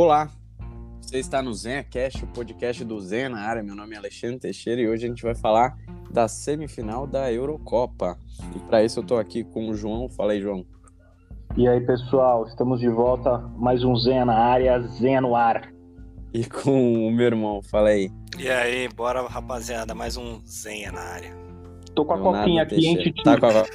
[0.00, 0.30] Olá,
[1.00, 3.64] você está no ZenCast, o podcast do Zen na área.
[3.64, 5.76] Meu nome é Alexandre Teixeira e hoje a gente vai falar
[6.08, 8.16] da semifinal da Eurocopa.
[8.54, 10.08] E para isso eu estou aqui com o João.
[10.08, 10.64] Fala aí, João.
[11.56, 13.38] E aí, pessoal, estamos de volta.
[13.56, 15.68] Mais um Zen na área, Zen no ar.
[16.32, 18.08] E com o meu irmão, fala aí.
[18.38, 21.36] E aí, bora, rapaziada, mais um Zenha na área.
[21.96, 23.02] Tô com a Leonardo coquinha aqui, hein, Teixeira.
[23.02, 23.24] Titi?
[23.24, 23.66] Tá com a,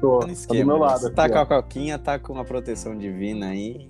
[0.00, 0.72] Tô, no tá do esquema.
[0.72, 1.14] meu lado.
[1.14, 3.89] Tá aqui, com a coquinha, tá com a proteção divina aí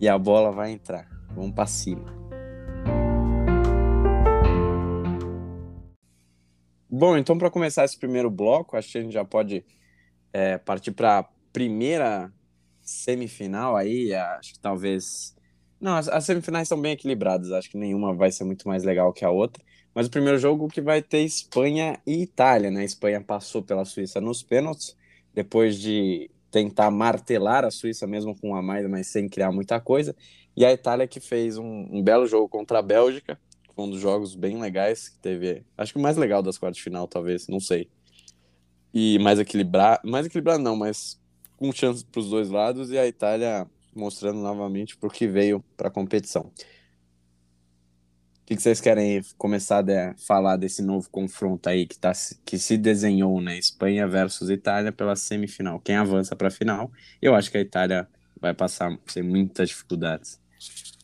[0.00, 1.08] e a bola vai entrar.
[1.34, 2.18] Vamos pra cima.
[6.90, 9.64] Bom, então para começar esse primeiro bloco, acho que a gente já pode
[10.32, 12.32] é, partir para a primeira
[12.80, 14.14] semifinal aí.
[14.14, 15.36] Acho que talvez.
[15.80, 17.52] Não, as, as semifinais estão bem equilibradas.
[17.52, 19.62] Acho que nenhuma vai ser muito mais legal que a outra.
[19.94, 22.80] Mas o primeiro jogo que vai ter Espanha e Itália, né?
[22.80, 24.96] A Espanha passou pela Suíça nos pênaltis,
[25.34, 30.14] depois de tentar martelar a Suíça mesmo com a mais, mas sem criar muita coisa.
[30.56, 33.38] E a Itália que fez um, um belo jogo contra a Bélgica,
[33.74, 35.64] foi um dos jogos bem legais que teve.
[35.76, 37.88] Acho que o mais legal das quartas de final, talvez, não sei.
[38.92, 41.20] E mais equilibrado, mais equilibrado não, mas
[41.56, 45.88] com chance para os dois lados e a Itália mostrando novamente por que veio para
[45.88, 46.50] a competição.
[48.48, 52.40] O que, que vocês querem começar a falar desse novo confronto aí que, tá, se-
[52.46, 53.58] que se desenhou, né?
[53.58, 55.78] Espanha versus Itália pela semifinal.
[55.80, 56.90] Quem avança para a final?
[57.20, 58.08] Eu acho que a Itália
[58.40, 60.40] vai passar sem muitas dificuldades.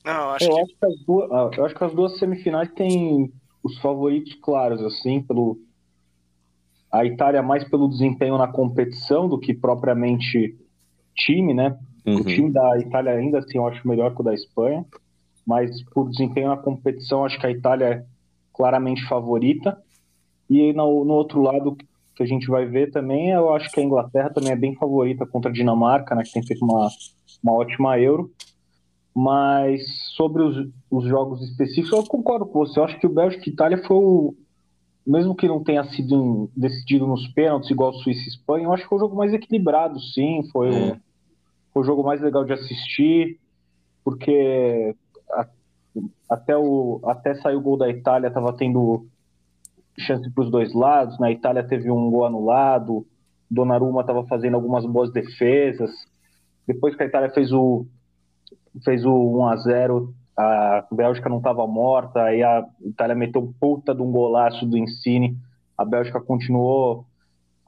[0.04, 2.18] Não, eu acho Eu que acho que, as duas, ah, eu acho que as duas
[2.18, 5.58] semifinais têm os favoritos claros, assim, pelo
[6.92, 10.56] a Itália mais pelo desempenho na competição do que propriamente
[11.16, 11.78] time, né?
[12.18, 12.24] O Uhum.
[12.24, 14.84] time da Itália ainda assim eu acho melhor que o da Espanha,
[15.46, 18.04] mas por desempenho na competição acho que a Itália é
[18.52, 19.76] claramente favorita.
[20.48, 21.76] E no, no outro lado
[22.14, 25.26] que a gente vai ver também, eu acho que a Inglaterra também é bem favorita
[25.26, 26.88] contra a Dinamarca, né, que tem feito uma,
[27.42, 28.30] uma ótima Euro.
[29.14, 29.82] Mas
[30.16, 32.80] sobre os, os jogos específicos, eu concordo com você.
[32.80, 34.34] Eu acho que o Bélgica e Itália foi o.
[35.06, 38.84] Mesmo que não tenha sido um- decidido nos pênaltis, igual Suíça e Espanha, eu acho
[38.84, 40.42] que foi o jogo mais equilibrado, sim.
[40.50, 40.96] Foi, É.
[41.72, 43.38] foi o jogo mais legal de assistir,
[44.02, 44.96] porque
[46.28, 49.06] até, o, até sair o gol da Itália estava tendo
[49.98, 51.18] chance para os dois lados.
[51.18, 53.06] Na Itália teve um gol anulado,
[53.50, 55.90] Donnarumma estava fazendo algumas boas defesas.
[56.66, 57.86] Depois que a Itália fez o,
[58.84, 63.94] fez o 1 a 0 a Bélgica não estava morta, aí a Itália meteu puta
[63.94, 65.38] de um golaço do Insigne,
[65.78, 67.06] a Bélgica continuou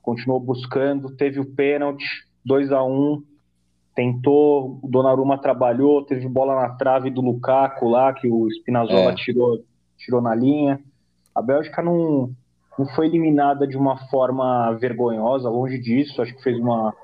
[0.03, 2.05] continuou buscando, teve o pênalti,
[2.45, 3.23] 2 a 1
[3.97, 9.15] tentou, o Donnarumma trabalhou, teve bola na trave do Lukaku lá, que o Spinazzola É.
[9.15, 9.65] tirou,
[9.97, 10.79] tirou na linha.
[11.35, 12.31] A Bélgica não,
[12.79, 16.95] não foi eliminada de uma forma vergonhosa, longe disso, acho que fez uma,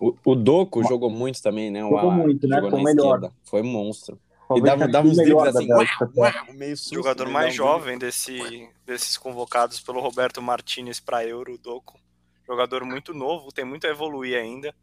[0.00, 1.82] O, o Doku jogou muito também, né?
[1.84, 2.56] O Jogou muito, né?
[2.56, 3.14] Jogou Foi melhor.
[3.16, 3.32] esquerda.
[3.44, 4.16] Foi um monstro.
[4.16, 7.56] E Talvez dava, tenha dava uns dribles da assim, Bélgica, uau, meio susto, jogador mais
[7.56, 11.98] dava jovem desse, desses convocados pelo Roberto Martinez para Euro, o Doco.
[12.46, 14.74] Jogador muito novo, tem muito a evoluir ainda,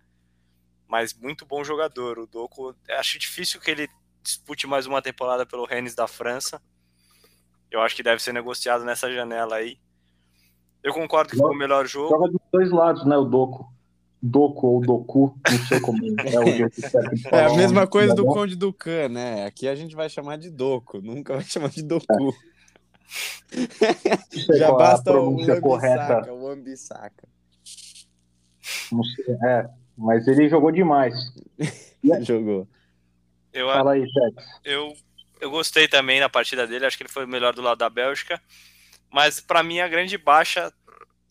[0.90, 2.18] mas muito bom jogador.
[2.18, 3.88] O Doco, acho difícil que ele
[4.24, 6.60] dispute mais uma temporada pelo Rennes da França.
[7.70, 9.78] Eu acho que deve ser negociado nessa janela aí.
[10.84, 12.10] Eu concordo que foi o melhor jogo.
[12.10, 13.72] Joga dos dois lados, né, o Doku.
[14.22, 17.88] Doku ou Doku, não sei como é o jeito certo de É a mesma nome
[17.88, 18.26] coisa do.
[18.26, 19.46] Conde Ducan, né?
[19.46, 22.36] Aqui a gente vai chamar de Doco, nunca vai chamar de Doku.
[24.58, 26.34] Já é a basta o pronúncia correta.
[26.34, 27.30] O Wambisaka.
[28.92, 31.14] Não sei, é, mas ele jogou demais.
[32.24, 32.66] Jogou.
[33.52, 34.48] Eu, Fala aí, Tex.
[34.64, 34.94] eu,
[35.42, 37.90] eu gostei também na partida dele, acho que ele foi o melhor do lado da
[37.90, 38.42] Bélgica.
[39.12, 40.72] Mas para mim a grande baixa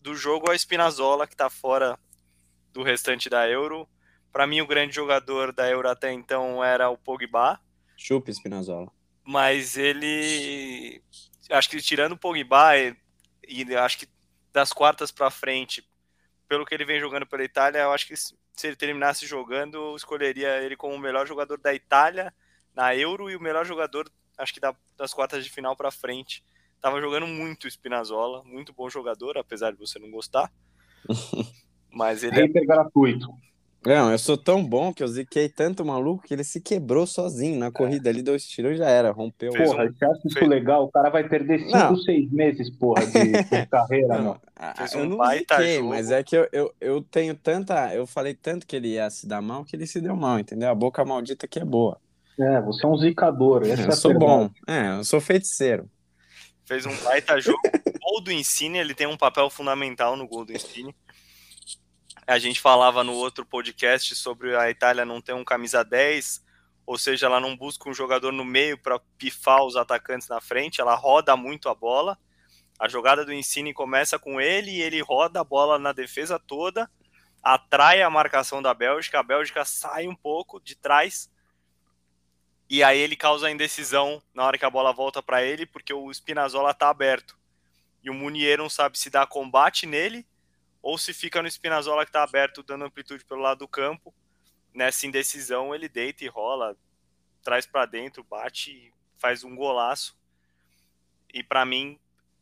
[0.01, 1.97] do jogo é o Spinazzola, que tá fora
[2.71, 3.87] do restante da Euro.
[4.31, 7.59] Para mim o grande jogador da Euro até então era o Pogba,
[7.97, 8.91] Chupa Spinazzola.
[9.25, 11.01] mas ele
[11.49, 12.95] acho que tirando o Pogba e,
[13.47, 14.07] e acho que
[14.53, 15.83] das quartas para frente,
[16.49, 19.95] pelo que ele vem jogando pela Itália, eu acho que se ele terminasse jogando, eu
[19.95, 22.33] escolheria ele como o melhor jogador da Itália
[22.75, 26.43] na Euro e o melhor jogador, acho que da- das quartas de final para frente.
[26.81, 30.51] Tava jogando muito o Spinazzola, muito bom jogador, apesar de você não gostar.
[31.91, 33.29] Mas ele é Hater gratuito.
[33.85, 37.57] Não, eu sou tão bom que eu ziquei tanto maluco que ele se quebrou sozinho
[37.57, 39.53] na corrida ali, dois tiros e já era, rompeu.
[39.53, 40.83] Fez Porra, um- você acha isso fez- legal?
[40.83, 41.95] O cara vai perder 5, Não.
[41.97, 44.41] 6 meses, porra, de, de carreira, Não, não.
[44.55, 45.89] ah, Fez eu um não baita ziquei, jogo.
[45.89, 47.93] mas é que eu, eu, eu tenho tanta.
[47.95, 50.69] Eu falei tanto que ele ia se dar mal que ele se deu mal, entendeu?
[50.69, 51.97] A boca maldita que é boa.
[52.37, 53.63] É, você é um zicador.
[53.67, 54.49] Essa é Eu a sou bom.
[54.67, 55.89] É, eu sou feiticeiro.
[56.65, 57.59] fez um baita jogo.
[57.65, 60.93] O gol do Insigne, ele tem um papel fundamental no gol do Insigne.
[62.29, 66.47] A gente falava no outro podcast sobre a Itália não ter um camisa 10
[66.85, 70.79] ou seja, ela não busca um jogador no meio para pifar os atacantes na frente,
[70.81, 72.17] ela roda muito a bola.
[72.79, 76.89] A jogada do Insigne começa com ele e ele roda a bola na defesa toda,
[77.43, 81.31] atrai a marcação da Bélgica, a Bélgica sai um pouco de trás
[82.69, 85.93] e aí ele causa a indecisão na hora que a bola volta para ele, porque
[85.93, 87.37] o Spinazzola está aberto.
[88.03, 90.27] E o Munier não sabe se dá combate nele
[90.81, 94.13] ou se fica no Spinazzola que está aberto, dando amplitude pelo lado do campo.
[94.73, 96.77] Nessa indecisão, ele deita e rola,
[97.43, 100.17] traz para dentro, bate, faz um golaço.
[101.33, 101.99] E para mim,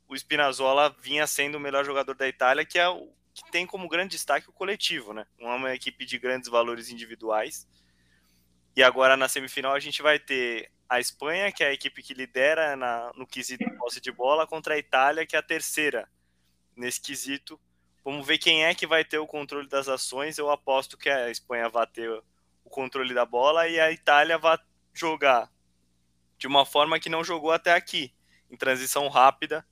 [0.07, 3.87] o Spinazzola vinha sendo o melhor jogador da Itália, que é o que tem como
[3.87, 5.27] grande destaque o coletivo, né?
[5.37, 7.67] É uma equipe de grandes valores individuais.
[8.75, 12.13] E agora na semifinal a gente vai ter a Espanha, que é a equipe que
[12.13, 16.09] lidera na, no quesito posse de bola, contra a Itália, que é a terceira
[16.75, 17.59] nesse quesito.
[18.07, 20.37] Vamos ver quem é que vai ter o controle das ações.
[20.37, 22.09] Eu aposto que a Espanha vai ter
[22.63, 24.57] o controle da bola e a Itália vai
[24.93, 25.51] jogar
[26.37, 28.15] de uma forma que não jogou até aqui,
[28.49, 29.67] em transição rápida.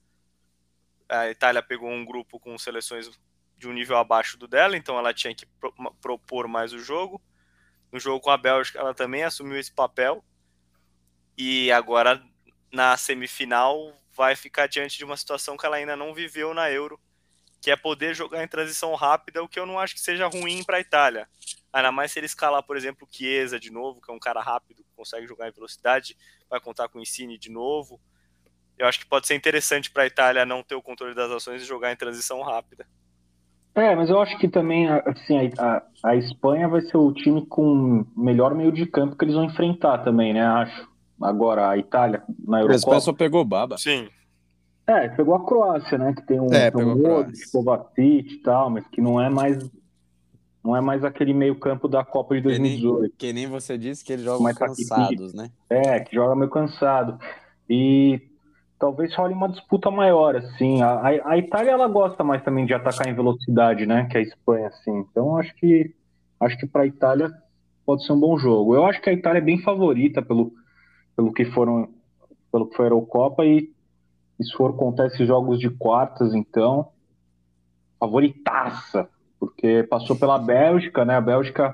[1.07, 3.09] A Itália pegou um grupo com seleções
[3.57, 5.47] de um nível abaixo do dela, então ela tinha que
[6.01, 7.21] propor mais o jogo.
[7.89, 10.21] No jogo com a Bélgica, ela também assumiu esse papel.
[11.37, 12.21] E agora,
[12.69, 16.99] na semifinal, vai ficar diante de uma situação que ela ainda não viveu na Euro,
[17.65, 20.63] que é poder jogar em transição rápida, o que eu não acho que seja ruim
[20.63, 21.27] para a Itália.
[21.73, 24.39] Ainda mais se ele escalar, por exemplo, o Chiesa de novo, que é um cara
[24.39, 26.15] rápido, que consegue jogar em velocidade,
[26.47, 27.99] vai contar com o Insigne de novo.
[28.77, 31.63] Eu acho que pode ser interessante para a Itália não ter o controle das ações
[31.63, 32.85] e jogar em transição rápida.
[33.73, 38.05] É, mas eu acho que também assim, a, a Espanha vai ser o time com
[38.15, 40.45] melhor meio de campo que eles vão enfrentar também, né?
[40.45, 40.87] Acho.
[41.19, 42.73] Agora a Itália na Europa.
[42.73, 43.75] A Espanha só pegou baba.
[43.79, 44.07] Sim.
[44.87, 46.13] É, pegou a Croácia, né?
[46.13, 49.57] Que tem um, é, tem um Modric, Kovacic e tal, mas que não é mais
[50.63, 52.95] não é mais aquele meio-campo da Copa de 2018.
[52.95, 55.51] Que nem, que nem você disse que eles jogam mais cansados, né?
[55.69, 57.19] É, que joga meio cansado.
[57.69, 58.19] E
[58.79, 60.81] talvez role uma disputa maior, assim.
[60.81, 64.07] A, a, Itália ela gosta mais também de atacar em velocidade, né?
[64.09, 65.05] Que a Espanha, assim.
[65.11, 65.93] Então acho que
[66.39, 67.31] acho que para a Itália
[67.85, 68.73] pode ser um bom jogo.
[68.73, 70.51] Eu acho que a Itália é bem favorita pelo,
[71.15, 71.89] pelo que foram
[72.51, 73.69] pelo que foi a Eurocopa e
[74.43, 76.89] se for contar esses jogos de quartas, então,
[77.99, 79.09] favoritaça,
[79.39, 81.15] porque passou pela Bélgica, né?
[81.15, 81.73] A Bélgica,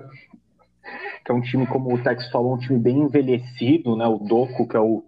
[1.26, 4.06] que é um time, como o Tex falou, um time bem envelhecido, né?
[4.08, 5.04] O Doku, que é, o,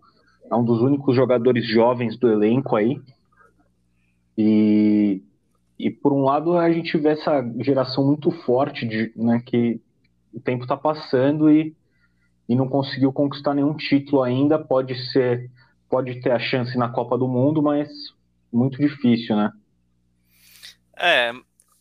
[0.49, 2.99] é um dos únicos jogadores jovens do elenco aí.
[4.37, 5.21] E,
[5.77, 9.41] e por um lado, a gente vê essa geração muito forte, de, né?
[9.45, 9.79] Que
[10.33, 11.75] o tempo está passando e,
[12.49, 14.57] e não conseguiu conquistar nenhum título ainda.
[14.57, 15.51] Pode ser
[15.93, 17.87] pode ter a chance na Copa do Mundo, mas
[18.51, 19.51] muito difícil, né?
[20.97, 21.31] É,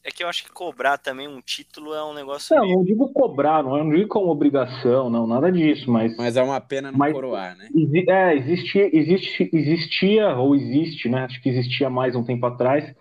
[0.05, 2.55] é que eu acho que cobrar também um título é um negócio.
[2.55, 2.77] Não, meio...
[2.77, 6.15] não digo cobrar, não, não digo como obrigação, não, nada disso, mas.
[6.19, 7.71] Mas é uma pena não mas, coroar, né?
[8.07, 11.25] É, existia, existe, existia, ou existe, né?
[11.25, 12.95] Acho que existia mais um tempo atrás,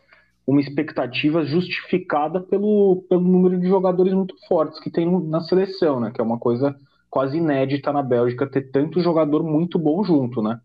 [0.47, 6.09] uma expectativa justificada pelo, pelo número de jogadores muito fortes que tem na seleção, né?
[6.09, 6.73] Que é uma coisa
[7.09, 10.57] quase inédita na Bélgica ter tanto jogador muito bom junto, né?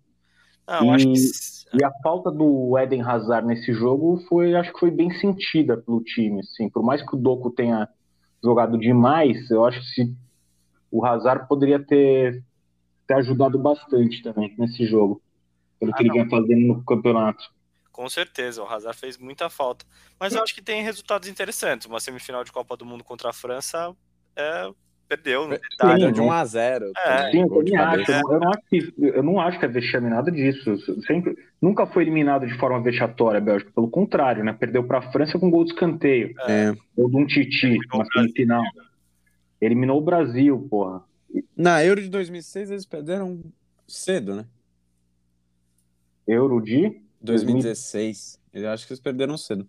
[0.69, 1.79] Não, e, que...
[1.81, 6.03] e, a falta do Eden Hazard nesse jogo foi, acho que foi bem sentida pelo
[6.03, 6.41] time.
[6.41, 6.69] Assim.
[6.69, 7.89] Por mais que o Doku tenha
[8.43, 10.17] jogado demais, eu acho que se,
[10.91, 12.43] o Hazard poderia ter,
[13.07, 15.23] ter ajudado bastante também nesse jogo,
[15.79, 17.45] pelo ah, que ele vem fazendo no campeonato.
[17.93, 19.87] Com certeza, o Hazard fez muita falta.
[20.21, 21.87] Mas eu acho que tem resultados interessantes.
[21.87, 23.97] Uma semifinal de Copa do Mundo contra a França
[24.37, 24.71] é
[25.09, 26.13] perdeu no detalhe.
[26.13, 29.59] de 1 a 0 é, sim, eu, acho, eu, não acho que, eu não acho
[29.59, 30.77] que é vexame nada disso.
[31.03, 34.53] Sempre, nunca foi eliminado de forma vexatória a Bélgica, pelo contrário, né?
[34.53, 36.35] Perdeu para a França com gol de escanteio.
[36.49, 36.75] É.
[36.97, 38.65] Ou de um Titi na semifinal.
[39.61, 41.03] Eliminou o Brasil, porra.
[41.57, 43.41] Na Euro de 2006 eles perderam
[43.87, 44.45] cedo, né?
[46.27, 48.41] Euro de 2016.
[48.53, 49.67] Eu acho que eles perderam cedo.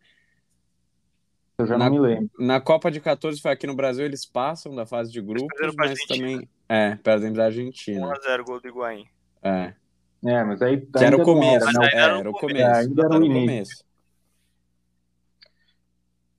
[1.57, 2.29] Eu já na, não me lembro.
[2.37, 5.99] Na Copa de 14 foi aqui no Brasil, eles passam da fase de grupos, mas
[6.05, 6.47] também.
[6.69, 8.07] É, perdem pra Argentina.
[8.07, 9.05] 1x0 gol do Higuaín.
[9.41, 9.73] É.
[10.23, 10.79] É, mas aí.
[10.79, 11.67] Que era o começo.
[11.67, 11.89] Era, né?
[11.93, 12.59] era, era, o começo.
[12.59, 13.87] É, ainda era o começo.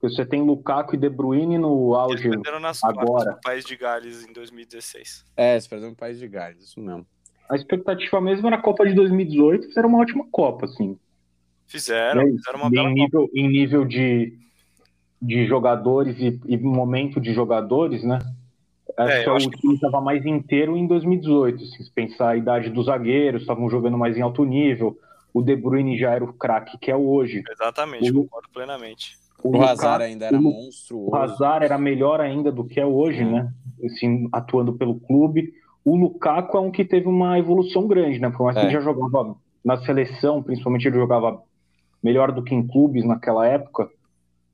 [0.01, 2.29] Você tem Lukaku e De Bruyne no auge
[2.61, 3.31] nas agora.
[3.31, 5.25] no País de Gales em 2016.
[5.35, 7.05] É, eles perderam no País de Gales, isso mesmo.
[7.49, 10.97] A expectativa mesmo era a Copa de 2018, fizeram uma ótima Copa, assim.
[11.67, 13.31] Fizeram, fizeram uma bela nível, Copa.
[13.35, 14.37] Em nível de
[15.21, 18.19] de jogadores e, e momento de jogadores, né?
[18.97, 21.65] Acho é, que o time estava mais inteiro em 2018.
[21.65, 24.97] Se pensar a idade dos zagueiros, estavam jogando mais em alto nível.
[25.33, 27.43] O De Bruyne já era o craque que é hoje.
[27.49, 29.17] Exatamente, o, concordo plenamente.
[29.43, 31.11] O, o Hazard ainda era o, monstruoso.
[31.11, 33.51] O Hazard era melhor ainda do que é hoje, né?
[33.85, 35.53] Assim, atuando pelo clube.
[35.85, 38.29] O Lukaku é um que teve uma evolução grande, né?
[38.29, 38.65] Por mais que É.
[38.65, 41.41] ele já jogava na seleção, principalmente ele jogava
[42.03, 43.89] melhor do que em clubes naquela época.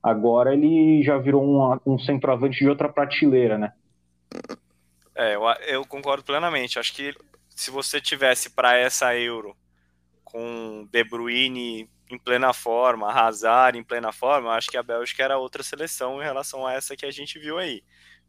[0.06, 3.74] Agora ele já virou um, um centroavante de outra prateleira, né?
[5.16, 6.78] É, eu, eu concordo plenamente.
[6.78, 7.12] Acho que
[7.50, 9.58] se você tivesse para essa Euro
[10.24, 15.40] com De Bruyne em plena forma, Hazard em plena forma, acho que a Bélgica era
[15.40, 17.84] outra seleção em relação a essa que a gente viu aí.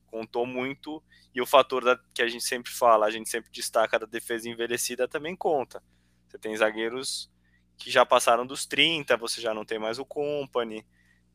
[0.06, 1.02] Contou muito
[1.35, 4.49] e o fator da, que a gente sempre fala, a gente sempre destaca da defesa
[4.49, 5.83] envelhecida também conta.
[6.26, 7.30] Você tem zagueiros
[7.76, 10.83] que já passaram dos 30, você já não tem mais o Company,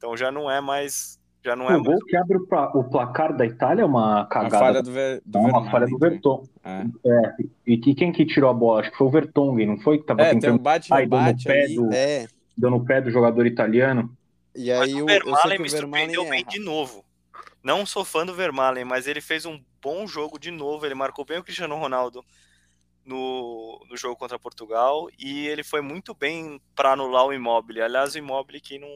[0.01, 2.83] então já não é mais já não é o gol que abre o, pla- o
[2.83, 4.57] placar da Itália é uma A cagada.
[4.59, 6.09] falha do, Ver, do É uma falha do também.
[6.11, 6.49] Vertonghen.
[6.63, 8.81] É, É, e que, quem que tirou a bola?
[8.81, 9.97] Acho que foi o Vertonghen, não foi?
[9.99, 11.75] Que tava É, tem tentando um bate Ai, dando rebate pé ali.
[11.75, 12.27] do- É.
[12.57, 14.15] dando o pé do jogador italiano.
[14.55, 16.49] E Mas aí o o, Vermaelen me surpreendeu bem erra.
[16.49, 17.03] de novo.
[17.63, 20.85] Não sou fã do Vermaelen, mas ele fez um bom jogo de novo.
[20.85, 22.23] Ele marcou bem o Cristiano Ronaldo
[23.03, 27.81] no, no jogo contra Portugal e ele foi muito bem para anular o Immobile.
[27.81, 28.87] Aliás, o Immobile que não,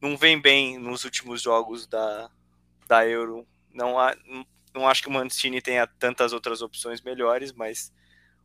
[0.00, 2.30] não vem bem nos últimos jogos da,
[2.86, 3.46] da Euro.
[3.72, 7.92] Não, há, não, não acho que o Mancini tenha tantas outras opções melhores, mas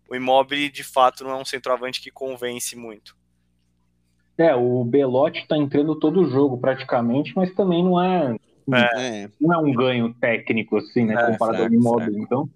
[0.10, 3.16] o Immobile de fato não é um centroavante que convence muito.
[4.38, 8.36] É, o Belotti tá entrando todo o jogo praticamente, mas também não é,
[8.96, 11.14] É, não é um ganho técnico assim, né?
[11.14, 12.12] É, comparado ao fraco, Immobile.
[12.12, 12.24] fraco.
[12.24, 12.50] Então,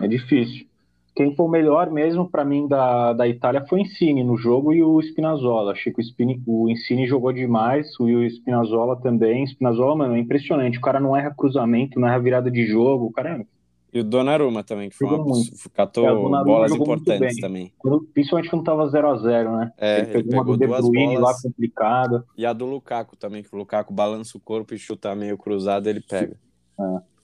[0.00, 0.69] é difícil.
[1.14, 4.72] Quem foi o melhor mesmo para mim da, da Itália foi o Insigne no jogo
[4.72, 5.72] e o Spinazzola.
[5.72, 9.44] Achei que o, Spini, o Insigne jogou demais, o Spinazzola também.
[9.46, 10.78] Spinazzola, mano, é impressionante.
[10.78, 13.06] O cara não erra cruzamento, não erra virada de jogo.
[13.06, 13.44] O cara é
[13.92, 15.50] E o Donnarumma também, que foi uma, muito.
[15.74, 16.14] catou É,
[16.44, 17.40] bolas jogou muito importantes bem.
[17.42, 17.72] também.
[17.76, 19.72] Quando- principalmente quando tava 0x0, né?
[19.76, 21.42] É, ele ele pegou uma pegou De duas Bruyne lá bolas.
[21.42, 22.24] complicada.
[22.38, 25.88] E a do Lukaku também, que o Lukaku balança o corpo e chuta meio cruzado,
[25.88, 26.36] ele pega.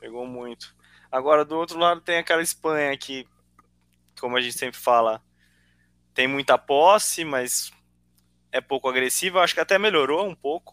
[0.01, 0.75] Pegou muito.
[1.11, 3.25] Agora, do outro lado, tem aquela Espanha que,
[4.21, 5.21] como a gente sempre fala,
[6.15, 7.71] tem muita posse, mas
[8.53, 9.41] é pouco agressiva.
[9.43, 10.73] Acho que até melhorou um pouco.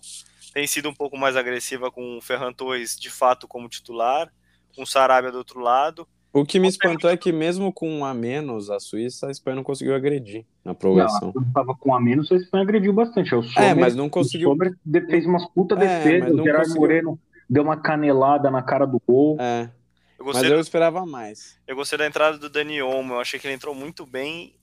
[0.53, 4.31] Tem sido um pouco mais agressiva com o Ferran Torres, de fato, como titular.
[4.75, 6.07] Com o Sarabia do outro lado.
[6.31, 9.55] O que me espantou é que mesmo com um a menos a Suíça, a Espanha
[9.57, 11.27] não conseguiu agredir na prorrogação.
[11.27, 13.35] Não, quando tava com a menos, a Espanha agrediu bastante.
[13.35, 14.49] O Sommer, É, mas não conseguiu.
[14.49, 14.73] O Sommer
[15.07, 16.21] fez umas puta É, defesas.
[16.21, 16.81] mas o não Gerard conseguiu.
[16.81, 19.37] Moreno deu uma canelada na cara do gol.
[19.39, 19.69] É,
[20.17, 21.59] Eu mas gostei, eu esperava mais.
[21.67, 23.15] eu gostei da entrada do Dani Olmo.
[23.15, 24.55] Eu achei que ele entrou muito bem,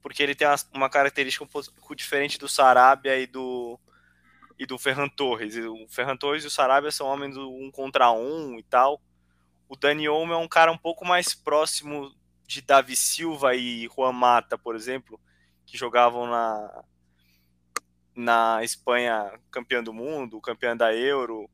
[0.00, 3.78] porque ele tem uma, característica um pouco diferente do Sarabia e do,
[4.58, 5.56] e do Ferran Torres.
[5.56, 9.00] O Ferran Torres e o Sarabia são homens do um contra um e tal.
[9.68, 12.14] O Dani Olmo é um cara um pouco mais próximo
[12.46, 15.18] de Davi Silva e Juan Mata, por exemplo,
[15.64, 16.84] que jogavam na,
[18.14, 21.48] na Espanha campeã do mundo, campeã da Euro.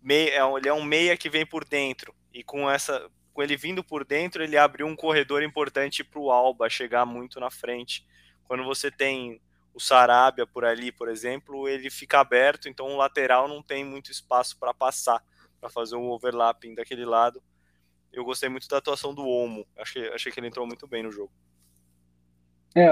[0.00, 2.12] Mei- é ele é um meia que vem por dentro.
[2.32, 6.30] E com essa com ele vindo por dentro, ele abriu um corredor importante para o
[6.30, 8.06] Alba chegar muito na frente.
[8.44, 9.40] Quando você tem
[9.74, 14.10] o Sarabia por ali, por exemplo, ele fica aberto, então o lateral não tem muito
[14.10, 15.22] espaço para passar,
[15.58, 17.42] para fazer um overlapping daquele lado.
[18.12, 21.10] Eu gostei muito da atuação do Olmo, achei, achei que ele entrou muito bem no
[21.10, 21.32] jogo.
[22.74, 22.88] É,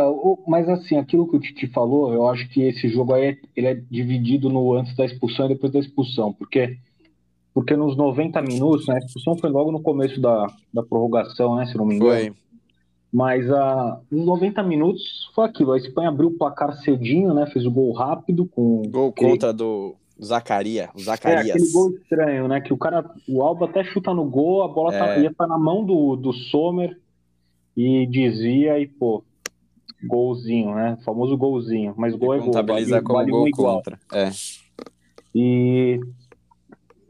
[0.47, 3.75] mas assim, aquilo que o Titi falou, eu acho que esse jogo aí ele é
[3.75, 6.79] dividido no antes da expulsão e depois da expulsão, porque
[7.55, 11.67] porque nos 90 minutos, né, a expulsão foi logo no começo da, da prorrogação, né,
[11.67, 12.11] se não me engano.
[12.13, 12.33] Foi.
[13.13, 15.03] Mas a, nos 90 minutos
[15.35, 19.09] foi aquilo, a Espanha abriu o placar cedinho, né, fez o gol rápido com Gol
[19.11, 21.51] aquele- contra do Zacaria, o É, Zacarias.
[21.57, 22.61] aquele gol estranho, né?
[22.61, 25.23] Que o cara, o Alba até chuta no gol, a bola tá- É.
[25.23, 26.95] ia estar na mão do, do Sommer
[27.75, 29.25] e desvia e, pô,
[30.07, 30.99] golzinho, né?
[31.01, 31.95] O famoso golzinho.
[31.97, 33.77] Mas gol é gol, contabiliza vale, como vale um gol igual.
[33.77, 33.99] contra.
[34.13, 34.31] É.
[35.35, 36.01] E,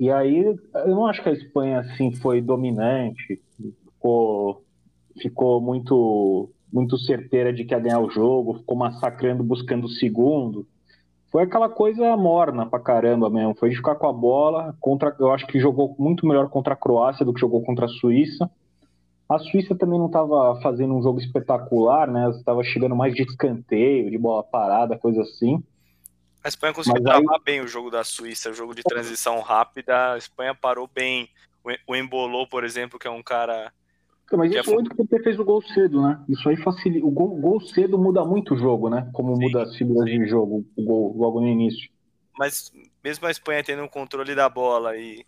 [0.00, 3.38] e aí, eu não acho que a Espanha, assim, foi dominante,
[3.84, 4.64] ficou,
[5.20, 10.66] ficou muito, muito certeira de que ia ganhar o jogo, ficou massacrando, buscando o segundo.
[11.30, 13.54] Foi aquela coisa morna pra caramba mesmo.
[13.54, 14.74] Foi de ficar com a bola.
[14.80, 17.88] Contra, eu acho que jogou muito melhor contra a Croácia do que jogou contra a
[17.88, 18.50] Suíça.
[19.28, 22.30] A Suíça também não estava fazendo um jogo espetacular, né?
[22.30, 25.62] Estava chegando mais de escanteio, de bola parada, coisa assim.
[26.42, 29.40] A Espanha conseguiu Mas aí- travar bem o jogo da Suíça, o jogo de transição
[29.40, 30.14] rápida.
[30.14, 31.28] A Espanha parou bem.
[31.86, 33.72] O- Embolou, por exemplo, que é um cara.
[34.32, 36.24] Mas Que é isso muito porque fez o gol cedo, né?
[36.28, 37.04] Isso aí facilita.
[37.04, 39.10] O gol, gol cedo muda muito o jogo, né?
[39.12, 41.90] Como Sim, muda as figuras de jogo, o gol logo no início.
[42.38, 42.72] Mas
[43.04, 45.26] mesmo a Espanha tendo o controle da bola e,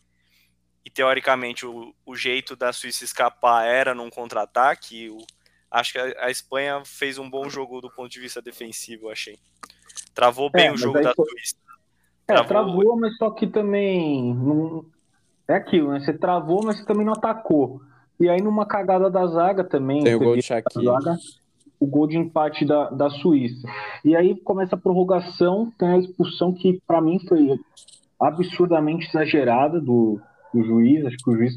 [0.85, 5.11] e teoricamente o, o jeito da Suíça escapar era num contra-ataque,
[5.71, 9.37] acho que a, a Espanha fez um bom jogo do ponto de vista defensivo, achei.
[10.15, 11.57] Travou bem É, o jogo da foi- Suíça.
[12.29, 12.49] É, Travou.
[12.49, 14.35] travou, mas só que também.
[14.35, 14.85] Não...
[15.49, 16.01] É aquilo, né?
[16.01, 17.83] Você travou, mas você também não atacou.
[18.19, 20.05] E aí, numa cagada da zaga também.
[20.05, 20.43] Tem o gol de
[21.81, 23.67] o gol de empate da, da Suíça.
[24.05, 27.59] E aí começa a prorrogação, tem a expulsão que, para mim, foi
[28.21, 30.21] absurdamente exagerada do,
[30.55, 31.05] do juiz.
[31.05, 31.55] Acho que o juiz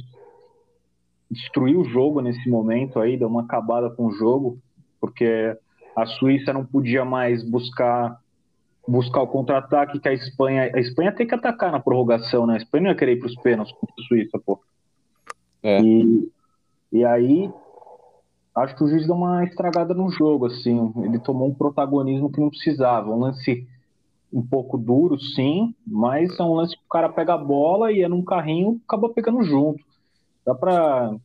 [1.30, 4.58] destruiu o jogo nesse momento aí, deu uma acabada com o jogo,
[5.00, 5.56] porque
[5.96, 8.20] a Suíça não podia mais buscar
[8.88, 10.72] buscar o contra-ataque que a Espanha.
[10.74, 12.56] A Espanha tem que atacar na prorrogação, né?
[12.56, 14.60] A Espanha não ia querer ir para os pênaltis contra a Suíça, pô.
[15.64, 15.82] É.
[15.82, 16.32] E,
[16.92, 17.52] e aí,
[18.56, 20.94] acho que o juiz deu uma estragada no jogo, assim.
[20.98, 23.12] Ele tomou um protagonismo que não precisava.
[23.12, 23.68] Um lance
[24.32, 28.02] um pouco duro, sim, mas é um lance que o cara pega a bola e
[28.02, 29.84] é num carrinho, acaba pegando junto.
[30.46, 31.16] Dá pra.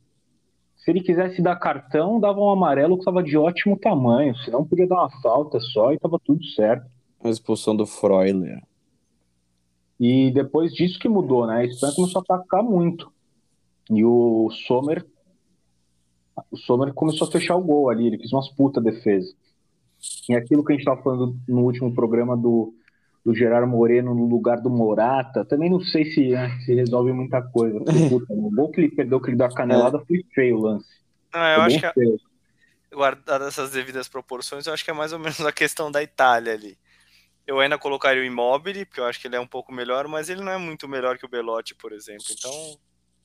[0.77, 4.87] Se ele quisesse dar cartão, dava um amarelo que estava de ótimo tamanho, senão podia
[4.87, 6.89] dar uma falta só e tava tudo certo.
[7.23, 8.61] A expulsão do Freuler.
[9.99, 11.57] E depois disso que mudou, né?
[11.57, 13.11] A Espanha começou a atacar muito.
[13.89, 15.05] E o Sommer.
[16.49, 19.31] O Sommer começou a fechar o gol ali, ele fez umas puta defesa.
[20.27, 22.73] E aquilo que a gente estava falando no último programa do,
[23.23, 27.41] do Gerard Moreno no lugar do Morata, também não sei se, né, se resolve muita
[27.41, 27.79] coisa.
[27.79, 30.61] Porque, puta, o gol que ele perdeu, que ele deu a canelada, foi feio o
[30.61, 30.89] lance.
[31.31, 32.19] Não, eu Foi acho que, feio.
[32.91, 36.53] guardadas essas devidas proporções, eu acho que é mais ou menos a questão da Itália
[36.53, 36.75] ali.
[37.47, 40.29] Eu ainda colocaria o Immobile, porque eu acho que ele é um pouco melhor, mas
[40.29, 42.25] ele não é muito melhor que o Belotti, por exemplo.
[42.31, 42.51] Então,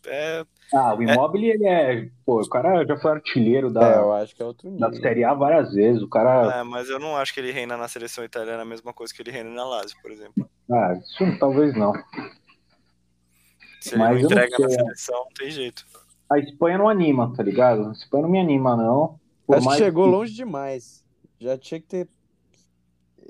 [0.06, 0.44] é,
[0.74, 2.08] Ah, o Immobile, ele é.
[2.24, 5.02] Pô, o cara já foi artilheiro É, da, eu acho que é outro da nível.
[5.02, 6.02] Série A várias vezes.
[6.02, 6.60] O cara.
[6.60, 9.20] é, mas eu não acho que ele reina na seleção italiana a mesma coisa que
[9.22, 10.48] ele reina na Lazio, por exemplo.
[10.72, 11.92] Ah, isso talvez não.
[13.80, 14.70] Se ele Mas não eu não entrega na é.
[14.70, 15.84] seleção, não tem jeito.
[16.30, 17.88] A Espanha não anima, tá ligado?
[17.88, 19.20] A Espanha não me anima, não.
[19.46, 21.04] Por Acho que mais chegou que- longe demais.
[21.38, 22.08] Já tinha que ter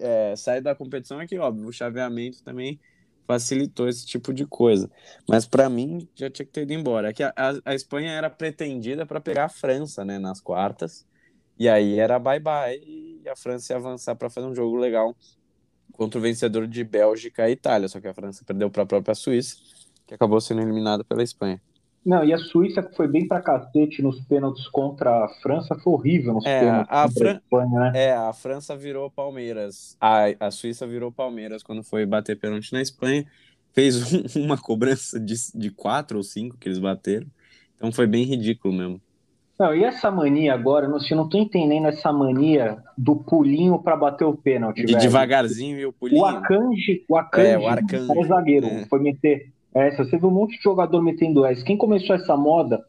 [0.01, 1.69] é, da competição aqui, óbvio.
[1.69, 2.81] O chaveamento também
[3.27, 4.91] facilitou esse tipo de coisa.
[5.29, 7.11] Mas pra mim já tinha que ter ido embora.
[7.11, 11.07] É que a, a- a Espanha era pretendida para pegar a França, né, nas quartas.
[11.59, 15.17] E aí era bye bye e a França ia avançar para fazer um jogo legal
[15.93, 17.89] contra o vencedor de Bélgica e Itália.
[17.89, 19.57] Só que a França perdeu para a própria Suíça,
[20.07, 21.61] que acabou sendo eliminada pela Espanha.
[22.07, 25.93] Não, e a Suíça que foi bem pra cacete nos pênaltis contra a França foi
[25.93, 27.93] horrível nos É, pênaltis a contra Fran- a Espanha, né?
[27.99, 29.97] É, a França virou Palmeiras.
[30.01, 33.27] A, a Suíça virou Palmeiras quando foi bater pênalti na Espanha.
[33.73, 33.97] Fez
[34.37, 37.27] um- uma cobrança de, de quatro ou cinco que eles bateram.
[37.77, 39.03] Então foi bem ridículo mesmo.
[39.59, 43.97] Não, e essa mania agora, não, eu não tô entendendo essa mania do pulinho pra
[43.97, 45.01] bater o pênalti, De velho.
[45.01, 46.21] devagarzinho e o pulinho.
[46.21, 48.87] O Akanji, o Akanji, É, o Arcanjo, zagueiro, é.
[48.87, 50.05] foi meter essa.
[50.05, 51.65] Você viu um monte de jogador metendo essa.
[51.65, 52.85] Quem começou essa moda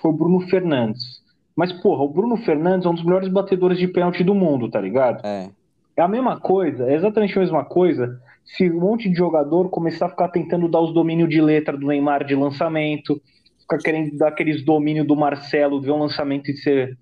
[0.00, 1.20] foi o Bruno Fernandes.
[1.56, 4.80] Mas, porra, o Bruno Fernandes é um dos melhores batedores de pênalti do mundo, tá
[4.80, 5.24] ligado?
[5.26, 5.50] É.
[5.96, 10.06] É a mesma coisa, é exatamente a mesma coisa se um monte de jogador começar
[10.06, 13.20] a ficar tentando dar os domínios de letra do Neymar de lançamento,
[13.60, 16.94] ficar querendo dar aqueles domínios do Marcelo, ver um lançamento e você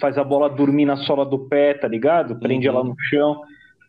[0.00, 2.38] faz a bola dormir na sola do pé, tá ligado?
[2.38, 2.74] Prende Uhum.
[2.74, 3.40] ela no chão.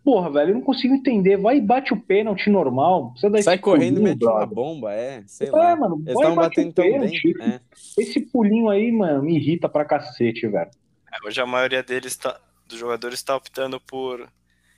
[0.06, 1.36] Porra, velho, eu não consigo entender.
[1.36, 3.02] Vai e bate o pênalti normal.
[3.02, 5.24] não Precisa dar Sai esse correndo e mete uma bomba, é.
[5.26, 5.76] Sei É, lá.
[5.76, 7.34] mano, Eles vai e bate o pênalti.
[7.42, 7.60] É.
[8.00, 10.70] Esse pulinho aí, mano, me irrita pra cacete, velho.
[11.12, 14.30] É, Hoje a maioria deles tá, dos jogadores está optando por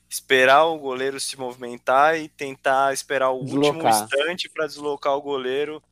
[0.09, 4.03] esperar o goleiro se movimentar e tentar esperar o último Deslocar.
[4.03, 5.83] instante para deslocar o goleiro.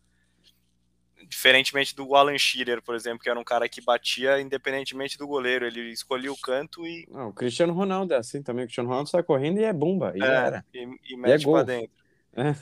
[1.28, 5.66] Diferentemente do Alan Shearer, por exemplo, que era um cara que batia independentemente do goleiro,
[5.66, 8.64] ele escolhia o canto e, Não, o Cristiano Ronaldo é assim também.
[8.64, 10.14] O Cristiano Ronaldo sai correndo e é bomba.
[10.16, 10.66] E é, era.
[10.74, 11.56] e, e mete gol.
[11.56, 11.92] para dentro.
[12.36, 12.56] É.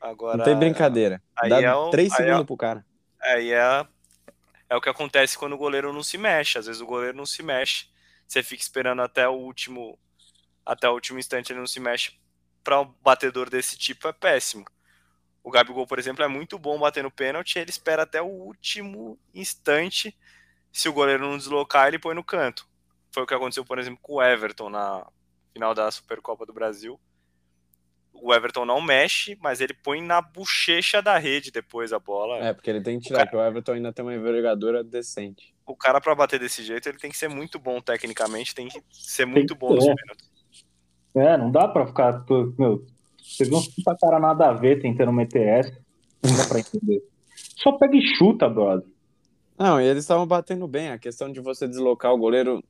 [0.00, 1.22] Agora, Não tem brincadeira.
[1.36, 2.84] aí Dá é o- três é- segundos pro cara.
[3.20, 3.86] Aí é,
[4.68, 6.58] é o que acontece quando o goleiro não se mexe.
[6.58, 7.86] Às vezes o goleiro não se mexe.
[8.26, 9.98] Você fica esperando até o último,
[10.66, 12.12] até o último instante ele não se mexe.
[12.64, 14.64] Para um batedor desse tipo é péssimo.
[15.44, 17.58] O Gabigol, por exemplo, é muito bom batendo pênalti.
[17.58, 20.16] Ele espera até o último instante.
[20.72, 22.66] Se o goleiro não deslocar, ele põe no canto.
[23.10, 25.06] Foi o que aconteceu, por exemplo, com o Everton na
[25.52, 26.98] final da Supercopa do Brasil.
[28.14, 32.38] O Everton não mexe, mas ele põe na bochecha da rede depois a bola.
[32.38, 35.52] É, porque ele tem que tirar, porque o Everton ainda tem uma envergadura decente.
[35.66, 38.80] o cara para bater desse jeito, ele tem que ser muito bom tecnicamente, tem que
[38.92, 40.30] ser muito que bom nos pênaltis.
[41.14, 42.24] É, não dá pra ficar.
[42.58, 42.86] Meu,
[43.38, 45.78] viu uns puta cara nada a ver tentando meter essa.
[46.22, 47.02] Não dá pra entender.
[47.56, 48.86] Só pega e chuta, brother.
[49.58, 50.90] Não, e eles estavam batendo bem.
[50.90, 52.62] A questão de você deslocar o goleiro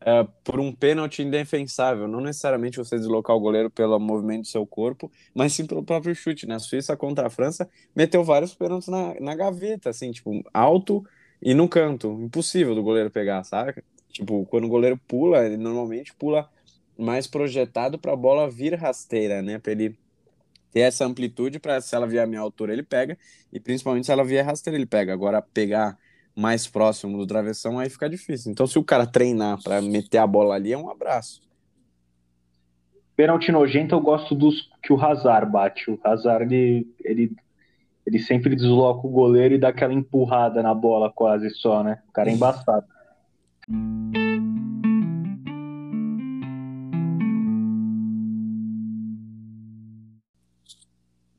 [0.00, 2.06] é, por um pênalti indefensável.
[2.06, 6.14] Não necessariamente você deslocar o goleiro pelo movimento do seu corpo, mas sim pelo próprio
[6.14, 6.46] chute.
[6.46, 11.04] Na Suíça contra a França, meteu vários pênaltis na, na gaveta, assim, tipo, alto
[11.40, 12.20] e no canto.
[12.20, 13.82] Impossível do goleiro pegar, saca?
[14.10, 16.48] Tipo, quando o goleiro pula, ele normalmente pula
[16.96, 19.58] mais projetado para a bola vir rasteira, né?
[19.58, 19.98] Para ele
[20.74, 23.16] ter essa amplitude para se ela vier a minha altura ele pega
[23.52, 25.12] e principalmente se ela vier rasteira ele pega.
[25.12, 25.96] Agora pegar
[26.34, 28.50] mais próximo do travessão, aí fica difícil.
[28.50, 31.40] Então, se o cara treinar para meter a bola ali, é um abraço.
[33.14, 35.88] Pênalti nojento, eu gosto dos que o Hazard bate.
[35.88, 37.36] O Hazard, ele, ele,
[38.04, 42.02] ele sempre desloca o goleiro e dá aquela empurrada na bola quase só, né?
[42.08, 42.84] O cara é embaçado.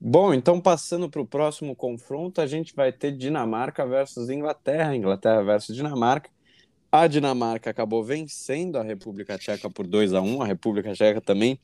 [0.08, 5.42] Bom, então passando para o próximo confronto, a gente vai ter Dinamarca versus Inglaterra, Inglaterra
[5.44, 6.30] versus Dinamarca.
[6.92, 11.60] A Dinamarca acabou vencendo a República Tcheca por 2 a 1 A República Tcheca também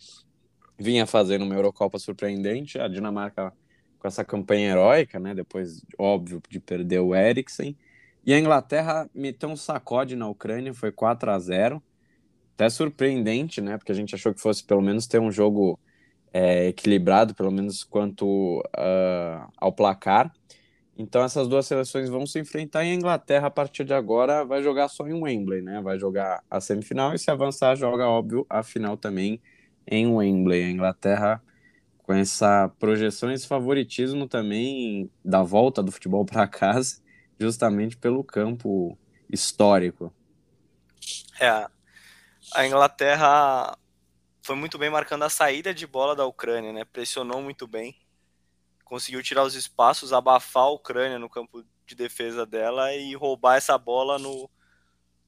[0.75, 2.79] vinha fazendo uma Eurocopa surpreendente.
[2.79, 3.53] A Dinamarca
[3.99, 5.35] com essa campanha heróica, né?
[5.35, 7.77] Depois, óbvio, de perder o Eriksen.
[8.25, 11.83] E a Inglaterra meteu um sacode na Ucrânia, foi 4 a 0
[12.55, 13.77] Até surpreendente, né?
[13.77, 15.79] Porque a gente achou que fosse pelo menos ter um jogo
[16.33, 20.31] é, equilibrado, pelo menos quanto uh, ao placar.
[20.97, 24.61] Então essas duas seleções vão se enfrentar e a Inglaterra a partir de agora vai
[24.61, 25.81] jogar só em Wembley, né?
[25.81, 29.41] Vai jogar a semifinal e se avançar joga óbvio a final também
[29.87, 30.63] em Wembley.
[30.63, 31.41] A Inglaterra
[32.03, 37.01] com essa projeção, esse favoritismo também da volta do futebol para casa,
[37.39, 38.97] justamente pelo campo
[39.29, 40.13] histórico.
[41.39, 41.67] É,
[42.53, 43.77] a Inglaterra
[44.41, 46.83] foi muito bem marcando a saída de bola da Ucrânia, né?
[46.83, 47.95] Pressionou muito bem,
[48.83, 53.77] conseguiu tirar os espaços, abafar a Ucrânia no campo de defesa dela e roubar essa
[53.77, 54.49] bola no,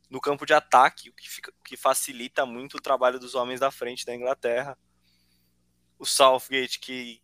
[0.10, 3.70] no campo de ataque, o que, fica, que facilita muito o trabalho dos homens da
[3.70, 4.78] frente da Inglaterra.
[6.00, 7.22] O Southgate, que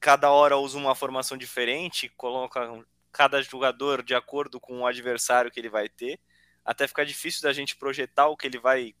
[0.00, 5.58] cada hora usa uma formação diferente, coloca cada jogador de acordo com o adversário que
[5.58, 6.20] ele vai ter,
[6.64, 8.94] até ficar difícil da gente projetar o que ele vai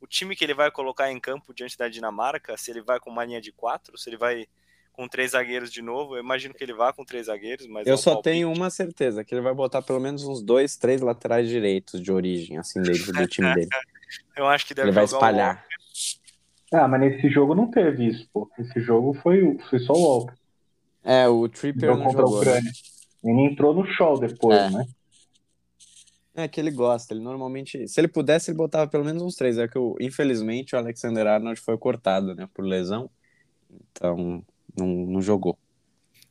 [0.00, 3.10] o time que ele vai colocar em campo diante da Dinamarca, se ele vai com
[3.10, 4.46] uma linha de quatro, se ele vai
[4.92, 7.94] com três zagueiros de novo, eu imagino que ele vá com três zagueiros, mas eu
[7.94, 8.32] é só palpite.
[8.32, 12.12] tenho uma certeza, que ele vai botar pelo menos uns dois, três laterais direitos de
[12.12, 13.68] origem, assim, dentro do time dele.
[14.36, 15.64] eu acho que deve Ele vai espalhar.
[16.72, 16.76] Um...
[16.76, 18.50] Ah, mas nesse jogo não teve isso, pô.
[18.58, 20.34] Esse jogo foi, foi só o Walker.
[21.02, 22.44] É, o Tripper não jogou.
[22.44, 22.60] Né?
[23.24, 24.70] Ele entrou no show depois, é.
[24.70, 24.86] né?
[26.34, 27.88] É que ele gosta, ele normalmente.
[27.88, 29.58] Se ele pudesse, ele botava pelo menos uns três.
[29.58, 33.10] É que, eu, infelizmente, o Alexander Arnold foi cortado, né, por lesão.
[33.70, 34.44] Então,
[34.76, 35.58] não, não jogou.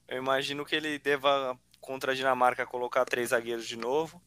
[0.07, 4.21] Eu imagino que ele deva, contra a Dinamarca, colocar três zagueiros de novo.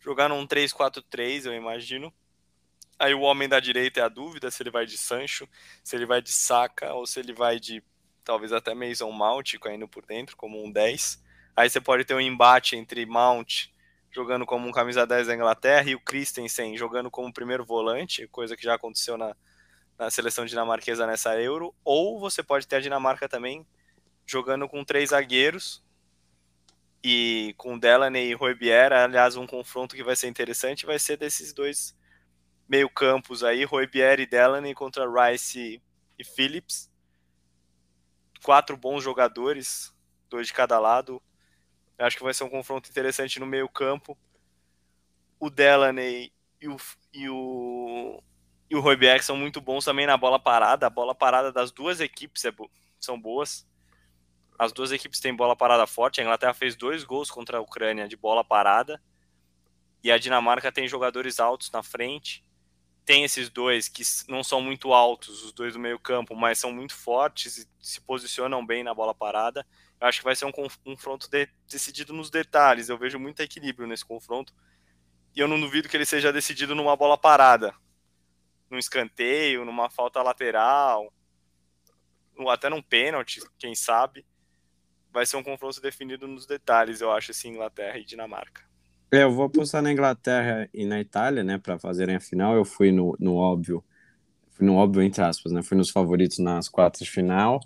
[0.00, 2.12] Jogar num 3-4-3, eu imagino.
[2.98, 5.48] Aí o homem da direita é a dúvida se ele vai de Sancho,
[5.82, 7.82] se ele vai de Saka ou se ele vai de
[8.24, 11.20] talvez até Mason Mount caindo por dentro, como um 10.
[11.56, 13.71] Aí você pode ter um embate entre Mount
[14.12, 18.56] jogando como um camisa 10 da Inglaterra e o Christensen jogando como primeiro volante, coisa
[18.56, 19.34] que já aconteceu na,
[19.98, 23.66] na seleção dinamarquesa nessa Euro, ou você pode ter a Dinamarca também
[24.26, 25.82] jogando com três zagueiros
[27.02, 31.52] e com Delaney e Roebier, aliás, um confronto que vai ser interessante vai ser desses
[31.52, 31.96] dois
[32.68, 35.82] meio-campos aí, Roebier e Delaney contra Rice
[36.18, 36.90] e Phillips.
[38.42, 39.94] Quatro bons jogadores,
[40.28, 41.22] dois de cada lado.
[42.02, 44.18] Acho que vai ser um confronto interessante no meio-campo.
[45.38, 46.76] O Delaney e o,
[47.12, 48.22] e o,
[48.70, 48.82] e o
[49.22, 50.86] são muito bons também na bola parada.
[50.86, 53.66] A bola parada das duas equipes é bo são boas.
[54.58, 56.20] As duas equipes têm bola parada forte.
[56.20, 59.02] A Inglaterra fez dois gols contra a Ucrânia de bola parada.
[60.04, 62.44] E a Dinamarca tem jogadores altos na frente.
[63.04, 66.94] Tem esses dois que não são muito altos, os dois do meio-campo, mas são muito
[66.94, 69.66] fortes e se posicionam bem na bola parada.
[70.02, 72.88] Eu acho que vai ser um confronto de, decidido nos detalhes.
[72.88, 74.52] Eu vejo muito equilíbrio nesse confronto.
[75.32, 77.72] E eu não duvido que ele seja decidido numa bola parada.
[78.68, 81.14] Num escanteio, numa falta lateral,
[82.36, 84.26] ou até num pênalti, quem sabe.
[85.12, 88.64] Vai ser um confronto definido nos detalhes, eu acho, assim, Inglaterra e Dinamarca.
[89.12, 92.56] É, eu vou apostar na Inglaterra e na Itália, né, para fazerem a final.
[92.56, 93.84] Eu fui no, no óbvio,
[94.50, 97.60] fui no óbvio entre aspas, né, fui nos favoritos nas quartas de final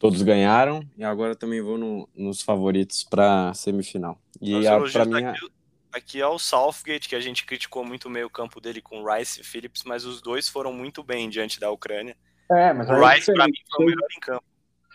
[0.00, 4.18] todos ganharam e agora também vou no, nos favoritos para semifinal.
[4.40, 4.54] E
[4.90, 5.46] para mim aqui,
[5.92, 9.42] aqui é o Southgate que a gente criticou muito o meio campo dele com Rice
[9.42, 12.16] e Phillips, mas os dois foram muito bem diante da Ucrânia.
[12.50, 14.44] É, mas o Rice para mim foi o melhor em campo.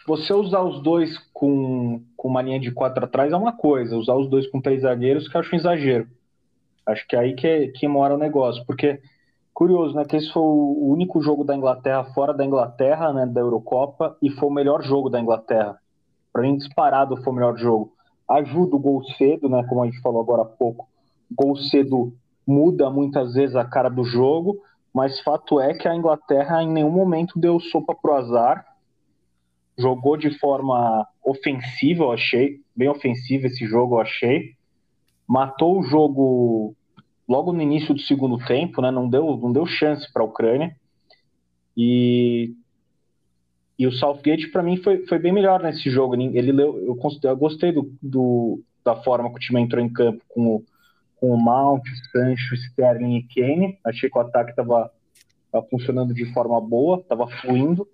[0.08, 4.16] Você usar os dois com, com uma linha de quatro atrás é uma coisa, usar
[4.16, 6.08] os dois com três zagueiros que eu acho um exagero.
[6.84, 9.00] Acho que é aí que, que mora o negócio, porque
[9.56, 10.04] Curioso, né?
[10.04, 13.26] Que esse foi o único jogo da Inglaterra fora da Inglaterra, né?
[13.26, 15.80] Da Eurocopa, e foi o melhor jogo da Inglaterra.
[16.34, 17.94] Para mim, disparado foi o melhor jogo.
[18.28, 19.64] Ajuda o gol cedo, né?
[19.70, 20.90] Como a gente falou agora há pouco.
[21.32, 22.12] Gol cedo
[22.46, 24.58] muda muitas vezes a cara do jogo,
[24.94, 28.66] mas fato é que a Inglaterra em nenhum momento deu sopa pro azar.
[29.78, 32.60] Jogou de forma ofensiva, eu achei.
[32.76, 34.52] Bem ofensiva esse jogo, eu achei.
[35.26, 36.76] matou o jogo
[37.28, 38.92] logo no início do segundo tempo, né?
[38.92, 40.76] Não deu, não deu chance para a Ucrânia.
[41.76, 42.54] E,
[43.78, 46.16] e o Southgate, para mim, foi, foi bem melhor nesse jogo.
[46.16, 50.24] Ele leu, eu, eu gostei do, do, da forma que o time entrou em campo
[50.30, 50.64] com o,
[51.16, 53.80] com o Mount, Sancho, Sterling e Kane.
[53.84, 54.92] Achei que o ataque estava
[55.70, 57.88] funcionando de forma boa, estava fluindo.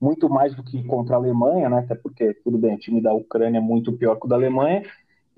[0.00, 1.78] Muito mais do que contra a Alemanha, né?
[1.78, 4.84] Até porque, tudo bem, o time da Ucrânia é muito pior que o da Alemanha.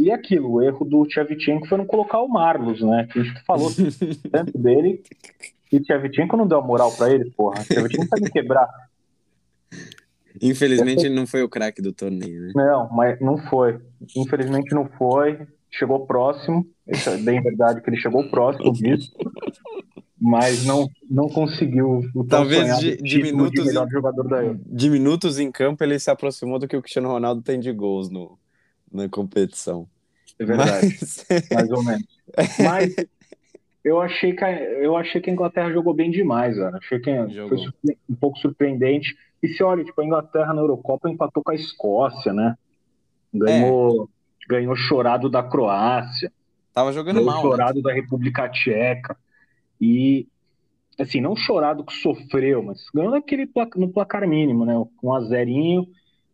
[0.01, 3.07] E aquilo, o erro do Tchevchenko foi não colocar o Marlos, né?
[3.13, 3.69] Que a gente falou
[4.33, 5.03] tanto dele.
[5.71, 7.61] E o Tchevchenko não deu a moral para ele, porra.
[7.61, 8.67] O Tchevchenko tá me quebrar.
[10.41, 12.53] Infelizmente ele não foi o craque do torneio, né?
[12.57, 13.79] Não, mas não foi.
[14.17, 15.47] Infelizmente não foi.
[15.71, 16.67] Chegou próximo.
[16.89, 19.13] Isso é bem verdade que ele chegou próximo disso.
[20.19, 25.39] mas não, não conseguiu o Talvez de, de minutos de, em, jogador da de minutos
[25.39, 28.39] em campo ele se aproximou do que o Cristiano Ronaldo tem de gols no,
[28.93, 29.89] na competição.
[30.39, 30.99] É verdade.
[31.01, 31.27] Mas...
[31.53, 32.09] Mais ou menos.
[32.59, 32.95] Mas
[33.85, 36.79] eu achei que a, eu achei que a Inglaterra jogou bem demais, cara.
[36.79, 37.59] Achei que jogou.
[37.59, 39.17] foi um pouco surpreendente.
[39.43, 42.57] E se olha, tipo, a Inglaterra na Eurocopa empatou com a Escócia, né?
[43.33, 44.49] Ganhou, é.
[44.49, 46.31] ganhou chorado da Croácia.
[46.75, 47.37] Tava jogando mal.
[47.37, 47.43] Né?
[47.43, 47.83] Chorado né?
[47.83, 49.17] da República Tcheca.
[49.81, 50.29] E
[50.99, 54.75] assim, não chorado que sofreu, mas ganhou naquele no placar mínimo, né?
[55.03, 55.87] Um a zerinho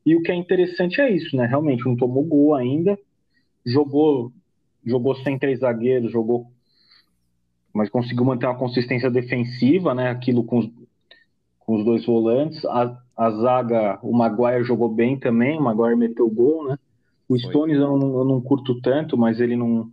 [0.07, 1.47] e o que é interessante é isso, né?
[1.47, 2.97] Realmente não tomou gol ainda,
[3.65, 4.33] jogou
[4.85, 6.47] jogou sem três zagueiros, jogou,
[7.75, 10.09] mas conseguiu manter uma consistência defensiva, né?
[10.09, 10.71] Aquilo com os,
[11.59, 12.65] com os dois volantes.
[12.67, 16.79] A, a zaga, o Maguire jogou bem também, o Maguire meteu gol, né?
[17.29, 19.91] O Stones eu não, eu não curto tanto, mas ele não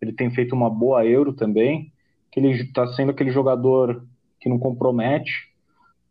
[0.00, 1.92] ele tem feito uma boa Euro também,
[2.30, 4.04] que ele está sendo aquele jogador
[4.40, 5.51] que não compromete,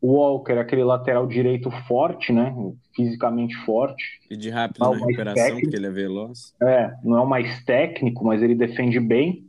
[0.01, 2.53] o Walker, aquele lateral direito forte, né?
[2.95, 4.03] Fisicamente forte.
[4.29, 5.61] E de rápido na recuperação, técnico.
[5.61, 6.55] porque ele é veloz.
[6.61, 9.45] É, não é o mais técnico, mas ele defende bem.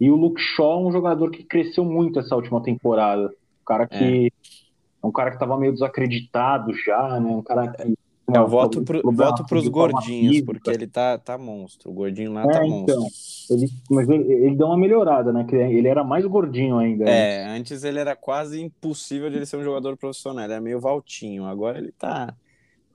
[0.00, 3.26] E o Luke Shaw é um jogador que cresceu muito essa última temporada.
[3.26, 4.26] Um cara que.
[4.26, 7.28] É, é um cara que estava meio desacreditado já, né?
[7.28, 7.96] Um cara que
[8.28, 11.90] é, eu voto, pro, voto pros gordinhos, porque ele tá, tá monstro.
[11.90, 12.94] O gordinho lá é, tá monstro.
[12.94, 13.06] Então,
[13.50, 15.46] ele, mas ele, ele, deu uma melhorada, né?
[15.48, 17.04] Ele era mais gordinho ainda.
[17.04, 17.72] É, antes.
[17.72, 20.44] antes ele era quase impossível de ele ser um jogador profissional.
[20.44, 21.44] Ele era meio valtinho.
[21.44, 22.34] Agora ele tá,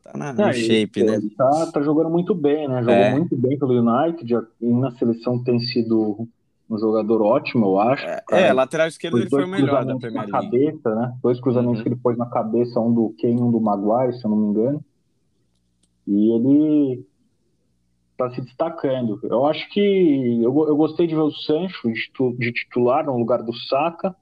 [0.04, 1.16] tá na, no shape, ele, né?
[1.16, 2.82] Ele tá, tá jogando muito bem, né?
[2.82, 3.12] Jogou é.
[3.12, 4.34] muito bem pelo United.
[4.60, 6.28] E na seleção tem sido
[6.70, 8.06] um jogador ótimo, eu acho.
[8.06, 10.32] É, é lateral esquerdo ele foi o melhor da Premier League.
[10.32, 11.14] Cabeça, né?
[11.24, 11.84] Dois cruzamentos uhum.
[11.84, 14.38] que ele pôs na cabeça, um do Kane e um do Maguire, se eu não
[14.38, 14.84] me engano.
[16.08, 17.06] E ele
[18.12, 19.20] está se destacando.
[19.24, 21.92] Eu acho que eu, eu gostei de ver o Sancho
[22.38, 24.16] de titular no lugar do Saka.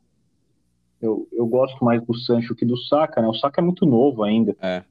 [1.01, 3.27] Eu, eu gosto mais do Sancho que do Saka, né?
[3.27, 4.55] O Saka é muito novo ainda.
[4.61, 4.83] É.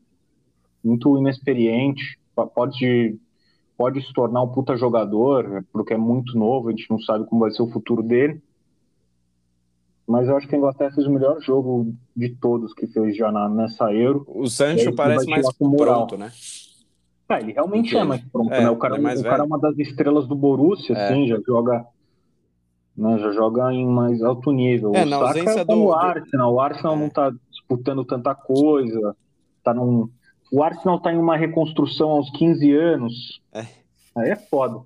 [0.82, 2.18] Muito inexperiente.
[2.54, 3.18] Pode,
[3.76, 7.40] pode se tornar um puta jogador, porque é muito novo, a gente não sabe como
[7.40, 8.40] vai ser o futuro dele.
[10.06, 13.30] Mas eu acho que a Inglaterra fez o melhor jogo de todos que fez já
[13.30, 14.24] na, nessa Euro.
[14.26, 16.32] O Sancho parece mais pronto, né?
[17.28, 18.70] Ah, ele realmente é mais pronto, é, né?
[18.70, 21.04] O cara, é, o cara é uma das estrelas do Borussia, é.
[21.04, 21.86] assim, já joga,
[22.96, 24.94] né, já joga em mais alto nível.
[24.94, 25.84] É, o na Saka ausência tá do...
[25.84, 26.98] o Arsenal, o Arsenal é.
[26.98, 29.14] não tá disputando tanta coisa,
[29.62, 30.08] tá num...
[30.50, 33.42] O Arsenal tá em uma reconstrução aos 15 anos.
[33.52, 33.66] É.
[34.16, 34.80] Aí é foda.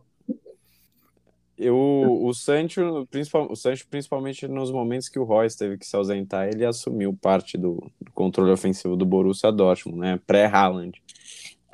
[1.57, 5.95] Eu, o, Sancho, principal, o Sancho, principalmente nos momentos que o Royce teve que se
[5.95, 10.21] ausentar, ele assumiu parte do, do controle ofensivo do Borussia Dortmund, né?
[10.27, 11.01] Pré-Haaland.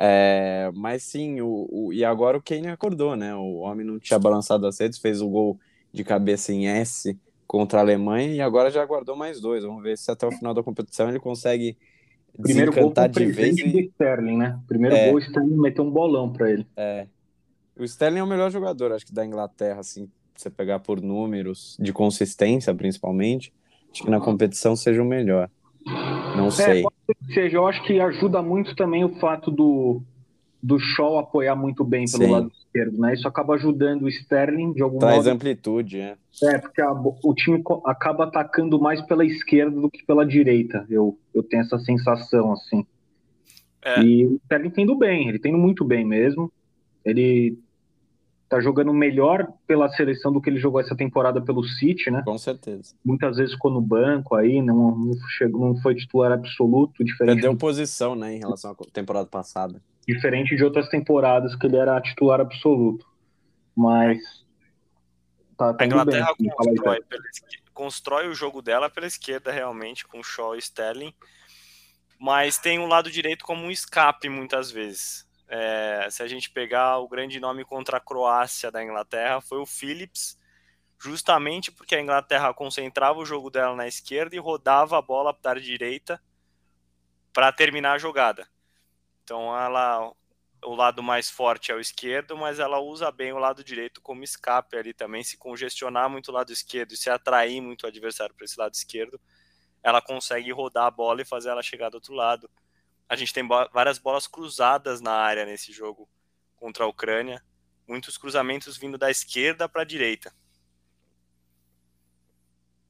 [0.01, 3.35] É, mas sim, o, o, e agora o Kane acordou, né?
[3.35, 5.59] O homem não tinha balançado as redes, fez o gol
[5.93, 9.65] de cabeça em S contra a Alemanha e agora já guardou mais dois.
[9.65, 11.77] Vamos ver se até o final da competição ele consegue
[12.41, 13.59] Primeiro gol de vez.
[13.59, 13.69] E...
[13.69, 14.61] do Sterling, né?
[14.69, 16.67] Primeiro é, gol, o Sterling meteu um bolão para ele.
[16.77, 17.07] É.
[17.77, 21.77] O Sterling é o melhor jogador, acho que da Inglaterra, assim, você pegar por números,
[21.81, 23.53] de consistência principalmente,
[23.93, 25.51] acho que na competição seja o melhor.
[26.37, 26.83] Não é, sei.
[26.83, 30.03] É, seja, eu acho que ajuda muito também o fato do,
[30.63, 32.31] do Shaw apoiar muito bem pelo Sim.
[32.31, 33.15] lado esquerdo, né?
[33.15, 35.31] Isso acaba ajudando o Sterling de algum Traz modo.
[35.31, 36.17] amplitude, é.
[36.43, 40.87] É, porque a, o time acaba atacando mais pela esquerda do que pela direita.
[40.89, 42.87] Eu, eu tenho essa sensação, assim.
[43.85, 44.03] É.
[44.03, 46.53] E o Sterling tendo bem, ele tendo muito bem mesmo.
[47.05, 47.59] Ele
[48.49, 52.23] tá jogando melhor pela seleção do que ele jogou essa temporada pelo City, né?
[52.25, 52.95] Com certeza.
[53.05, 57.35] Muitas vezes ficou no banco aí, não, não, chegou, não foi titular absoluto, diferente.
[57.35, 57.59] Perdeu do...
[57.59, 59.83] posição, né, em relação à temporada passada.
[60.07, 63.07] Diferente de outras temporadas que ele era titular absoluto.
[63.77, 64.19] Mas.
[65.57, 67.23] Tá, tá a Inglaterra bem, constrói, pela,
[67.75, 71.13] constrói o jogo dela pela esquerda, realmente, com Shaw e Sterling.
[72.19, 76.99] Mas tem um lado direito como um escape muitas vezes É, se a gente pegar
[76.99, 80.39] o grande nome contra a Croácia da Inglaterra, foi o Phillips,
[80.99, 85.59] justamente porque a Inglaterra concentrava o jogo dela na esquerda e rodava a bola para
[85.59, 86.23] a direita
[87.33, 88.49] para terminar a jogada.
[89.23, 90.13] Então ela
[90.65, 94.25] o lado mais forte é o esquerdo, mas ela usa bem o lado direito como
[94.25, 95.23] escape ali também.
[95.23, 98.75] Se congestionar muito o lado esquerdo e se atrair muito o adversário para esse lado
[98.75, 99.21] esquerdo,
[99.83, 102.51] ela consegue rodar a bola e fazer ela chegar do outro lado.
[103.09, 106.09] A gente tem várias bolas cruzadas na área nesse jogo
[106.57, 107.43] contra a Ucrânia,
[107.87, 110.33] muitos cruzamentos vindo da esquerda para a direita.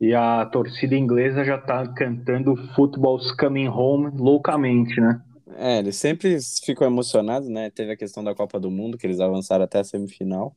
[0.01, 5.21] E a torcida inglesa já está cantando Football's Coming Home loucamente, né?
[5.57, 7.71] É, eles sempre ficam emocionados, né?
[7.71, 10.55] Teve a questão da Copa do Mundo, que eles avançaram até a semifinal.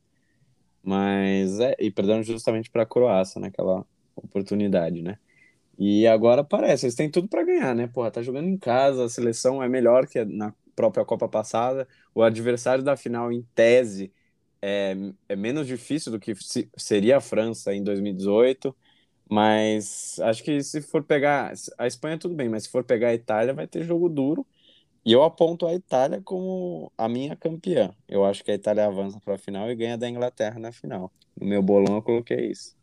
[0.82, 5.18] Mas é, e perderam justamente para a Croácia naquela oportunidade, né?
[5.78, 7.86] E agora parece, eles têm tudo para ganhar, né?
[7.88, 11.88] Porra, tá jogando em casa, a seleção é melhor que na própria Copa passada.
[12.14, 14.12] O adversário da final, em tese,
[14.60, 14.94] é,
[15.28, 16.34] é menos difícil do que
[16.76, 18.74] seria a França em 2018.
[19.30, 21.52] Mas acho que se for pegar.
[21.78, 24.46] A Espanha, tudo bem, mas se for pegar a Itália, vai ter jogo duro.
[25.04, 27.94] E eu aponto a Itália como a minha campeã.
[28.08, 31.12] Eu acho que a Itália avança para a final e ganha da Inglaterra na final.
[31.36, 32.76] No meu bolão eu coloquei isso.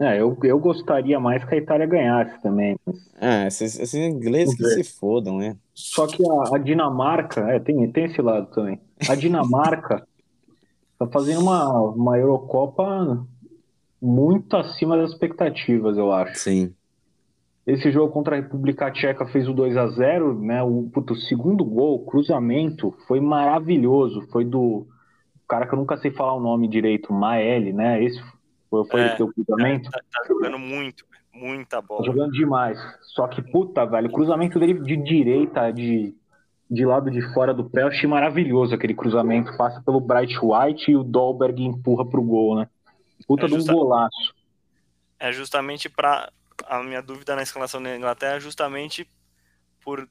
[0.00, 2.76] É, eu, eu gostaria mais que a Itália ganhasse também.
[2.86, 2.96] Mas...
[3.20, 5.56] É, esses, esses ingleses que se fodam, né?
[5.74, 8.80] Só que a, a, Dinamarca, é, tem, tem esse lado também.
[9.08, 10.06] A Dinamarca
[10.98, 13.26] tá fazendo uma, uma Eurocopa
[14.00, 16.38] muito acima das expectativas, eu acho.
[16.38, 16.72] Sim.
[17.66, 20.62] Esse jogo contra a República Tcheca fez o 2 a 0 né?
[20.62, 24.26] O, puto, o segundo gol, cruzamento, foi maravilhoso.
[24.30, 24.86] Foi do
[25.48, 28.02] cara que eu nunca sei falar o nome direito, Maeli, né?
[28.02, 28.22] Esse
[28.70, 29.90] foi, foi é, o teu cruzamento.
[29.90, 32.00] Tá, tá, jogando muito, muita bola.
[32.00, 32.78] Tá jogando demais.
[33.14, 36.14] Só que, puta, velho, o cruzamento dele de direita, de,
[36.70, 39.56] de lado de fora do pé, eu achei maravilhoso aquele cruzamento.
[39.56, 42.68] Passa pelo Bright White e o Dolberg empurra pro gol, né?
[43.26, 44.34] Puta é de um golaço.
[45.18, 46.30] É justamente para
[46.66, 49.08] a minha dúvida na escalação da Inglaterra é justamente
[49.80, 50.08] por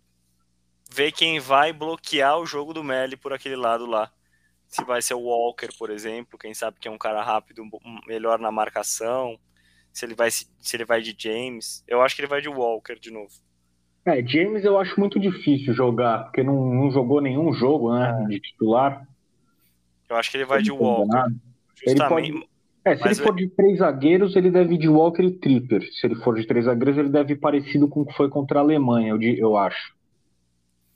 [0.90, 4.12] ver quem vai bloquear o jogo do Melly por aquele lado lá.
[4.68, 7.64] Se vai ser o Walker, por exemplo, quem sabe que é um cara rápido,
[8.06, 9.40] melhor na marcação.
[9.94, 13.00] Se ele vai se ele vai de James, eu acho que ele vai de Walker
[13.00, 13.32] de novo.
[14.06, 18.28] É, James eu acho muito difícil jogar, porque não, não jogou nenhum jogo, né, é.
[18.28, 19.06] de titular.
[20.10, 21.34] Eu acho que ele vai de Walker.
[21.86, 22.48] Ele pode,
[22.88, 25.82] é, se Mas ele for de três zagueiros, ele deve ir de Walker e Tripper.
[25.92, 28.60] Se ele for de três zagueiros, ele deve ir parecido com o que foi contra
[28.60, 29.94] a Alemanha, eu, eu acho.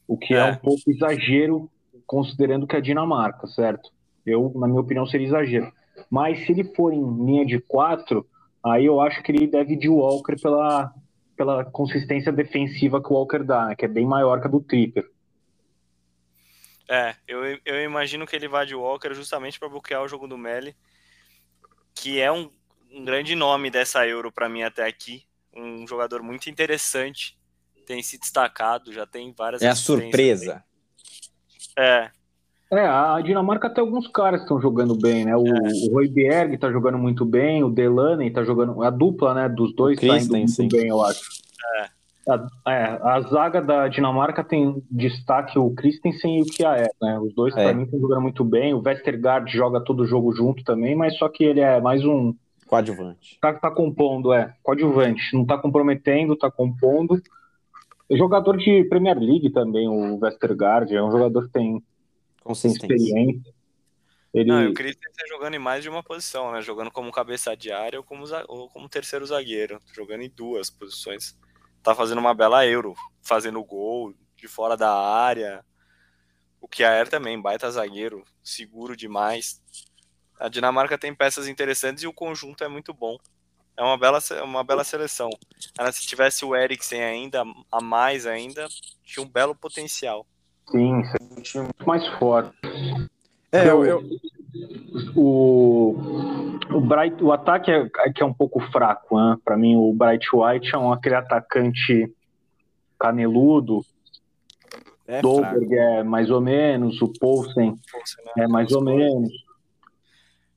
[0.08, 0.38] O que é.
[0.38, 1.70] é um pouco exagero,
[2.06, 3.90] considerando que é Dinamarca, certo?
[4.26, 5.72] Eu, na minha opinião, seria exagero.
[6.10, 8.28] Mas se ele for em linha de quatro,
[8.64, 10.94] aí eu acho que ele deve de Walker pela,
[11.36, 13.76] pela consistência defensiva que o Walker dá, né?
[13.76, 15.10] que é bem maior que a do Tripper.
[16.90, 20.38] É, eu, eu imagino que ele vá de Walker justamente para bloquear o jogo do
[20.38, 20.76] Melly
[21.96, 22.50] que é um,
[22.92, 25.24] um grande nome dessa Euro para mim até aqui.
[25.56, 27.38] Um jogador muito interessante,
[27.86, 29.62] tem se destacado, já tem várias.
[29.62, 30.64] É a surpresa.
[31.78, 32.10] É.
[32.72, 35.36] É, a Dinamarca tem alguns caras que estão jogando bem, né?
[35.36, 35.90] O, é.
[35.90, 38.82] o Royberg tá jogando muito bem, o Delaney tá jogando.
[38.82, 40.70] A dupla, né, dos dois tá indo muito sim.
[40.70, 41.22] bem, eu acho.
[41.78, 42.02] É.
[42.30, 47.20] A, é, a zaga da Dinamarca tem destaque o Christensen e o Kjaer, né?
[47.20, 47.64] Os dois, é.
[47.66, 48.74] para mim, estão jogando muito bem.
[48.74, 52.34] O Westergaard joga todo o jogo junto também, mas só que ele é mais um.
[52.68, 53.38] Coadjuvante.
[53.42, 54.54] Tá, tá compondo, é.
[54.64, 55.36] Coadjuvante.
[55.36, 57.22] Não tá comprometendo, tá compondo.
[58.12, 60.94] É jogador de Premier League também, o Westergaard.
[60.94, 61.82] É um jogador que tem,
[62.44, 63.54] tem experiência.
[64.34, 64.50] Ele...
[64.50, 66.62] Não, o Christensen jogando em mais de uma posição, né?
[66.62, 69.80] Jogando como cabeça de área ou como, ou como terceiro zagueiro.
[69.94, 71.38] Jogando em duas posições
[71.82, 75.64] tá fazendo uma bela Euro, fazendo gol de fora da área.
[76.60, 79.62] O Kjaer também, baita zagueiro, seguro demais.
[80.40, 83.18] A Dinamarca tem peças interessantes e o conjunto é muito bom.
[83.78, 85.30] É uma bela, uma bela seleção.
[85.92, 88.68] se tivesse o Eriksen ainda, a mais ainda,
[89.04, 90.26] tinha um belo potencial.
[90.70, 92.56] Sim, seria um time muito mais forte.
[93.52, 94.04] É, eu, eu,
[95.16, 95.96] o,
[96.74, 99.38] o, Bright, o ataque é, é, que é um pouco fraco, né?
[99.44, 102.12] Para mim, o Bright White é um aquele atacante
[103.00, 103.84] caneludo.
[105.08, 107.76] É Dolberg é mais ou menos, o Poulsen
[108.38, 109.32] é mais ou menos.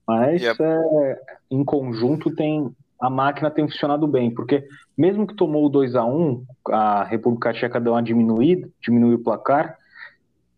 [0.06, 0.62] Mas yep.
[0.62, 1.20] é,
[1.50, 2.70] em conjunto tem
[3.00, 4.66] a máquina tem funcionado bem, porque
[4.96, 9.22] mesmo que tomou o 2 a 1 a República Tcheca deu uma diminuída, diminuiu o
[9.22, 9.76] placar,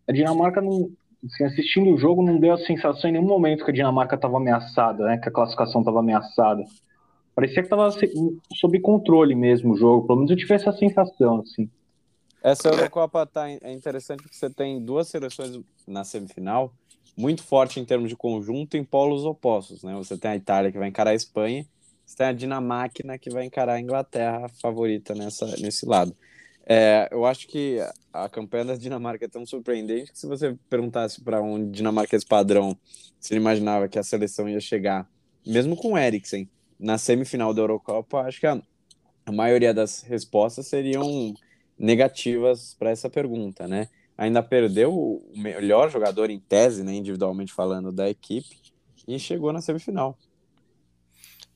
[0.07, 0.89] a Dinamarca não,
[1.25, 4.37] assim, assistindo o jogo, não deu a sensação em nenhum momento que a Dinamarca estava
[4.37, 5.17] ameaçada, né?
[5.17, 6.63] Que a classificação estava ameaçada.
[7.35, 7.89] Parecia que estava
[8.53, 10.07] sob controle mesmo o jogo.
[10.07, 11.69] Pelo menos eu tive essa sensação, assim.
[12.41, 16.71] Essa Eurocopa tá, é interessante porque você tem duas seleções na semifinal
[17.17, 19.93] muito forte em termos de conjunto em polos opostos, né?
[19.95, 21.65] Você tem a Itália que vai encarar a Espanha,
[22.07, 26.15] você tem a Dinamarca que vai encarar a Inglaterra, favorita nessa, nesse lado.
[26.65, 27.77] É, eu acho que
[28.11, 32.77] a campanha da Dinamarca é tão surpreendente que se você perguntasse para um dinamarquês padrão
[33.19, 35.09] se ele imaginava que a seleção ia chegar,
[35.45, 36.49] mesmo com o Eriksen,
[36.79, 38.61] na semifinal da Eurocopa, acho que a,
[39.25, 41.33] a maioria das respostas seriam
[41.77, 43.89] negativas para essa pergunta, né?
[44.17, 48.57] ainda perdeu o melhor jogador em tese, né, individualmente falando, da equipe
[49.07, 50.17] e chegou na semifinal.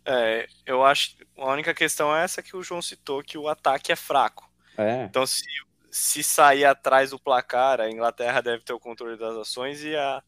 [0.05, 3.91] É, eu acho a única questão é essa que o João citou, que o ataque
[3.91, 4.49] é fraco.
[4.77, 5.03] É.
[5.03, 5.43] Então, se,
[5.89, 10.23] se sair atrás do placar, a Inglaterra deve ter o controle das ações e a,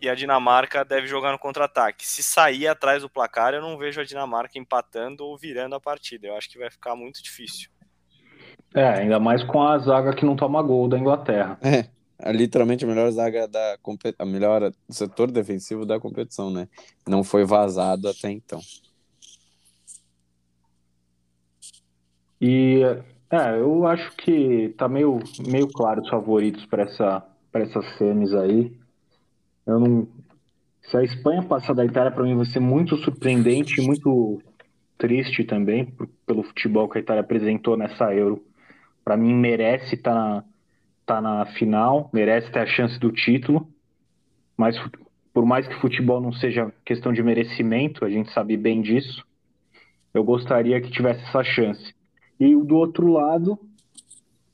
[0.00, 2.06] e a Dinamarca deve jogar no contra-ataque.
[2.06, 6.28] Se sair atrás do placar, eu não vejo a Dinamarca empatando ou virando a partida.
[6.28, 7.70] Eu acho que vai ficar muito difícil.
[8.74, 11.58] É, ainda mais com a zaga que não toma gol da Inglaterra.
[11.62, 11.86] É,
[12.22, 13.78] é literalmente a melhor zaga da
[14.18, 16.68] a melhor setor defensivo da competição, né?
[17.06, 18.60] Não foi vazado até então.
[22.40, 22.82] E
[23.30, 28.32] é, eu acho que tá meio, meio claro os favoritos para essa para essas semis
[28.34, 28.72] aí.
[29.66, 30.08] Eu não
[30.82, 34.42] se a Espanha passar da Itália para mim vai ser muito surpreendente, muito
[34.98, 38.44] triste também por, pelo futebol que a Itália apresentou nessa Euro
[39.04, 40.44] para mim merece estar tá na,
[41.14, 43.68] tá na final, merece ter a chance do título,
[44.56, 44.76] mas
[45.32, 49.24] por mais que futebol não seja questão de merecimento, a gente sabe bem disso,
[50.14, 51.94] eu gostaria que tivesse essa chance.
[52.38, 53.58] E do outro lado,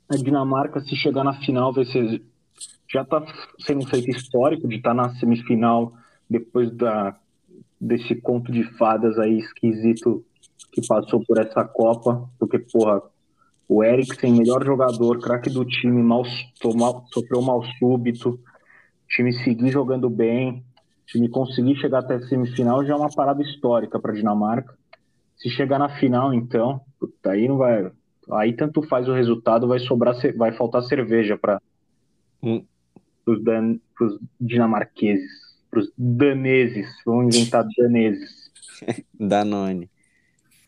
[0.09, 2.23] a Dinamarca, se chegar na final, vai ser,
[2.91, 3.23] já está
[3.61, 5.93] sendo um feito histórico de estar tá na semifinal
[6.29, 7.19] depois da,
[7.81, 10.25] desse conto de fadas aí esquisito
[10.73, 13.03] que passou por essa Copa, porque, porra,
[13.69, 16.23] o Eriksen, melhor jogador, craque do time, mal,
[16.75, 18.31] mal, sofreu mal súbito.
[18.31, 20.65] O time seguir jogando bem.
[21.03, 24.77] O time conseguir chegar até a semifinal já é uma parada histórica para a Dinamarca.
[25.37, 26.81] Se chegar na final, então,
[27.27, 27.91] aí não vai.
[28.33, 31.61] Aí tanto faz o resultado, vai sobrar, vai faltar cerveja para
[32.43, 32.65] hum.
[33.27, 33.79] os dan,
[34.41, 35.31] dinamarqueses,
[35.71, 36.89] para os daneses.
[37.05, 38.51] Vamos inventar daneses.
[39.19, 39.91] Danone.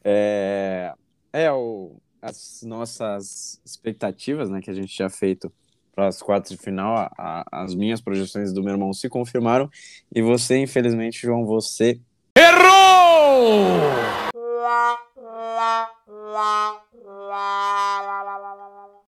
[0.05, 0.93] É,
[1.33, 5.53] é o as nossas expectativas, né, que a gente tinha feito
[5.95, 9.69] para as quartas de final, a, a, as minhas projeções do meu irmão se confirmaram
[10.15, 12.01] e você, infelizmente, João, você
[12.37, 13.99] errou!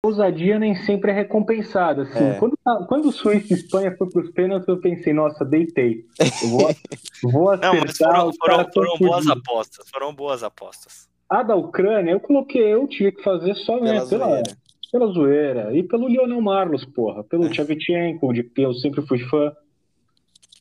[0.02, 2.02] ousadia nem sempre é recompensada.
[2.02, 2.24] Assim.
[2.24, 2.34] É.
[2.34, 6.04] Quando, tá, quando Suíça e Espanha foi para os pênaltis, eu pensei, nossa, deitei.
[6.18, 6.76] Eu vou,
[7.22, 7.72] vou acertar.
[7.74, 9.88] Não, mas foram, foram, foram boas apostas.
[9.90, 11.09] Foram boas apostas.
[11.30, 14.56] A da Ucrânia, eu coloquei, eu tinha que fazer só pela, pela, zoeira.
[14.90, 15.76] pela zoeira.
[15.76, 17.22] E pelo Lionel Marlos, porra.
[17.22, 17.50] Pelo é.
[17.50, 19.52] Tchevchenko, de que eu sempre fui fã.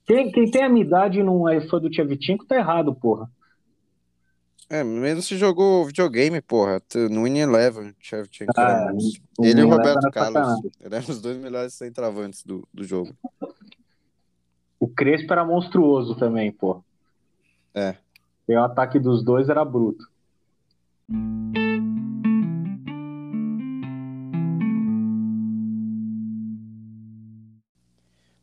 [0.06, 3.28] Quem, quem tem a minha idade e não é fã do Tchevchenko tá errado, porra.
[4.70, 8.54] É, mesmo se jogou videogame, porra, no Win Eleven, Tchevchenko.
[8.56, 8.92] Ah,
[9.42, 10.62] ele e o Roberto Carlos.
[10.80, 13.12] Eram os dois melhores centravantes do, do jogo.
[14.80, 16.82] O Crespo era monstruoso também, porra.
[17.74, 17.96] É.
[18.48, 20.09] E o ataque dos dois era bruto.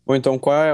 [0.06, 0.72] Bom, então qual é,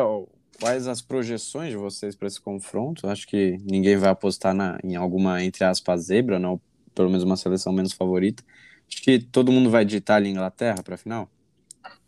[0.61, 3.09] quais as projeções de vocês para esse confronto?
[3.09, 6.61] Acho que ninguém vai apostar na, em alguma, entre aspas, zebra, não,
[6.95, 8.43] pelo menos uma seleção menos favorita.
[8.86, 11.30] Acho que todo mundo vai de Itália e Inglaterra para a final?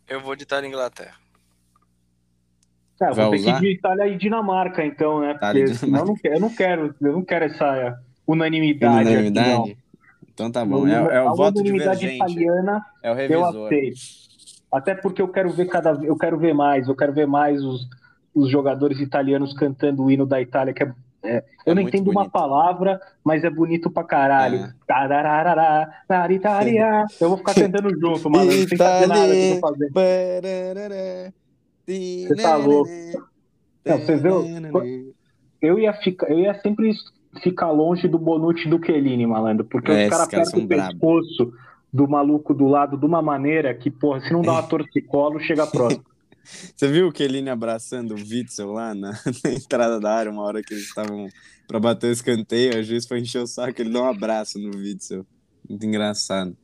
[0.07, 1.15] Eu vou de Itália e Inglaterra.
[3.01, 3.59] É, vou ter usar?
[3.59, 5.33] que ir de Itália e Dinamarca, então, né?
[5.33, 9.09] Porque eu não, quero, eu não quero, eu não quero essa unanimidade.
[9.09, 9.71] Unanimidade?
[9.71, 9.77] Aqui,
[10.33, 10.87] então tá bom.
[10.87, 12.15] É, é o voto divergente.
[12.15, 13.55] italiana, é o revisor.
[13.55, 13.99] Eu aceito.
[14.71, 17.87] Até porque eu quero ver cada eu quero ver mais, eu quero ver mais os,
[18.33, 22.05] os jogadores italianos cantando o hino da Itália, que é, é, eu é não entendo
[22.05, 22.19] bonito.
[22.19, 24.57] uma palavra, mas é bonito pra caralho.
[24.57, 24.73] É.
[27.21, 28.51] Eu vou ficar cantando junto, mano.
[28.51, 29.91] Não tem fazer nada que eu tô fazendo.
[32.27, 32.91] Você tá louco.
[33.85, 34.43] Não, você viu?
[35.61, 36.91] Eu ia, ficar, eu ia sempre
[37.41, 41.53] ficar longe do Bonucci e do Chiellini, malandro, porque é, os caras apertam o pescoço
[41.91, 45.65] do maluco do lado de uma maneira que, porra, se não dá uma torcicolo, chega
[45.65, 46.03] próximo.
[46.45, 49.11] Você viu o Chiellini abraçando o Witzel lá na,
[49.43, 51.27] na, entrada da área, uma hora que eles estavam
[51.67, 54.77] para bater o escanteio, a juiz foi encher o saco, ele deu um abraço no
[54.77, 55.25] Witzel.
[55.67, 56.55] Muito engraçado.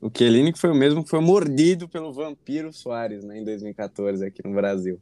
[0.00, 4.24] O Chiellini que foi o mesmo que foi mordido pelo vampiro Soares, né, em 2014
[4.24, 5.00] aqui no Brasil.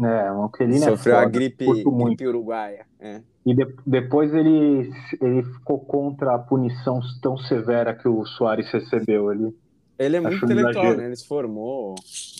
[0.00, 2.86] É, o Chiellini é Sofreu é foda, a gripe, gripe uruguaia.
[2.98, 3.20] É.
[3.44, 4.90] E de, depois ele,
[5.20, 9.54] ele ficou contra a punição tão severa que o Soares recebeu ali.
[9.98, 11.06] Ele é muito intelectual, né?
[11.06, 11.94] Ele se formou.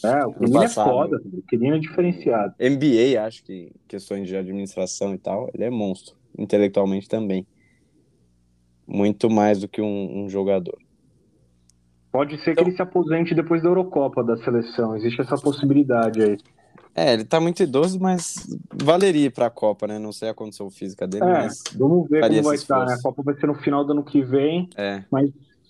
[0.05, 2.55] É, o menino é foda, o é diferenciado.
[2.59, 5.49] MBA, acho que questões de administração e tal.
[5.55, 6.17] Ele é monstro.
[6.37, 7.47] Intelectualmente também.
[8.87, 10.77] Muito mais do que um, um jogador.
[12.11, 14.97] Pode ser que Então- ele se aposente depois da Eurocopa da seleção.
[14.97, 16.39] Existe essa possibilidade aí.
[16.95, 19.99] É, ele tá muito idoso, mas valeria ir pra Copa, né?
[19.99, 21.63] Não sei a condição física dele, É, mas.
[21.75, 22.95] vamos ver como vai estar, né?
[22.95, 25.03] A Copa vai ser no final do ano que vem, É.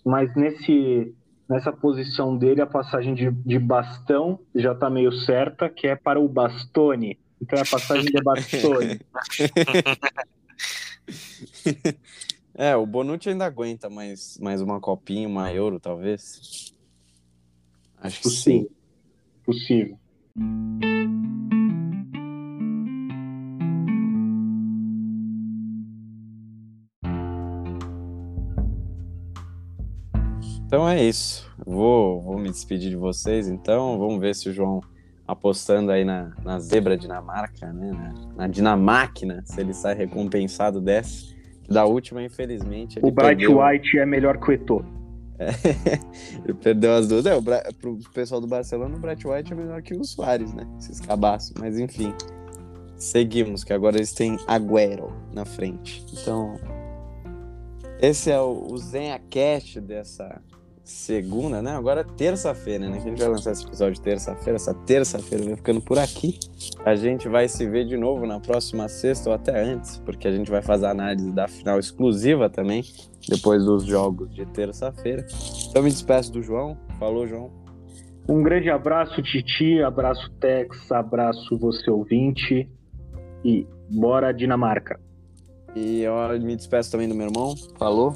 [0.04, 1.14] mas nesse,
[1.48, 6.18] nessa posição dele, a passagem de, de bastão já tá meio certa, que é para
[6.18, 7.18] o Bastone.
[7.40, 9.00] Então é a passagem de Bastone.
[12.54, 16.74] É, o Bonucci ainda aguenta mais, mais uma copinha, uma euro, talvez.
[17.98, 18.68] Acho que sim.
[19.44, 19.98] Possível.
[30.72, 31.51] Então é isso.
[31.66, 33.99] Vou, vou me despedir de vocês, então.
[33.99, 34.80] Vamos ver se o João
[35.28, 37.93] apostando aí na, na zebra Dinamarca, né?
[37.93, 41.30] Na, na Dinamáquina, se ele sai recompensado dessa.
[41.68, 42.99] Da última, infelizmente.
[43.03, 45.01] O Bright perdeu, White é melhor que o Eto'o.
[46.45, 47.26] Ele perdeu as duas.
[47.26, 47.62] É, o Bra...
[47.80, 50.66] pro pessoal do Barcelona, o Bright White é melhor que o Soares, né?
[50.78, 51.55] Esses cabaços.
[51.59, 52.14] Mas enfim.
[52.97, 56.05] Seguimos, que agora eles têm Agüero na frente.
[56.12, 56.57] Então.
[58.01, 59.20] Esse é o, o Zenha
[59.80, 60.40] dessa
[60.85, 61.76] segunda, né?
[61.76, 62.99] Agora é terça-feira, né?
[62.99, 64.57] Que a gente vai lançar esse episódio terça-feira.
[64.57, 66.39] Essa terça-feira vai ficando por aqui.
[66.85, 70.33] A gente vai se ver de novo na próxima sexta ou até antes, porque a
[70.33, 72.83] gente vai fazer a análise da final exclusiva também,
[73.28, 75.26] depois dos jogos de terça-feira.
[75.68, 76.76] Então me despeço do João.
[76.99, 77.51] Falou, João.
[78.28, 82.68] Um grande abraço, Titi, abraço, Tex, abraço, você ouvinte.
[83.45, 85.01] E bora, Dinamarca.
[85.74, 87.55] E eu me despeço também do meu irmão.
[87.78, 88.14] Falou.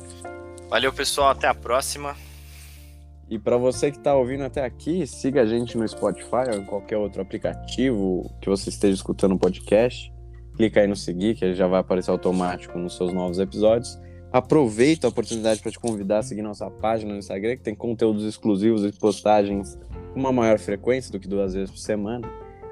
[0.68, 1.30] Valeu, pessoal.
[1.30, 2.14] Até a próxima.
[3.28, 6.64] E para você que está ouvindo até aqui, siga a gente no Spotify ou em
[6.64, 10.12] qualquer outro aplicativo que você esteja escutando o podcast.
[10.56, 13.98] Clica aí no seguir, que já vai aparecer automático nos seus novos episódios.
[14.32, 18.24] Aproveita a oportunidade para te convidar a seguir nossa página no Instagram, que tem conteúdos
[18.24, 19.76] exclusivos e postagens
[20.12, 22.30] com uma maior frequência do que duas vezes por semana.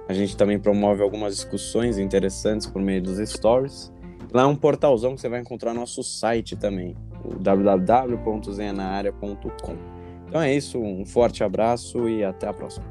[0.09, 3.93] A gente também promove algumas discussões interessantes por meio dos stories.
[4.33, 9.94] Lá é um portalzão que você vai encontrar nosso site também, o www.zenanaarea.com.
[10.35, 12.85] Então é isso, um forte abraço e até a próxima.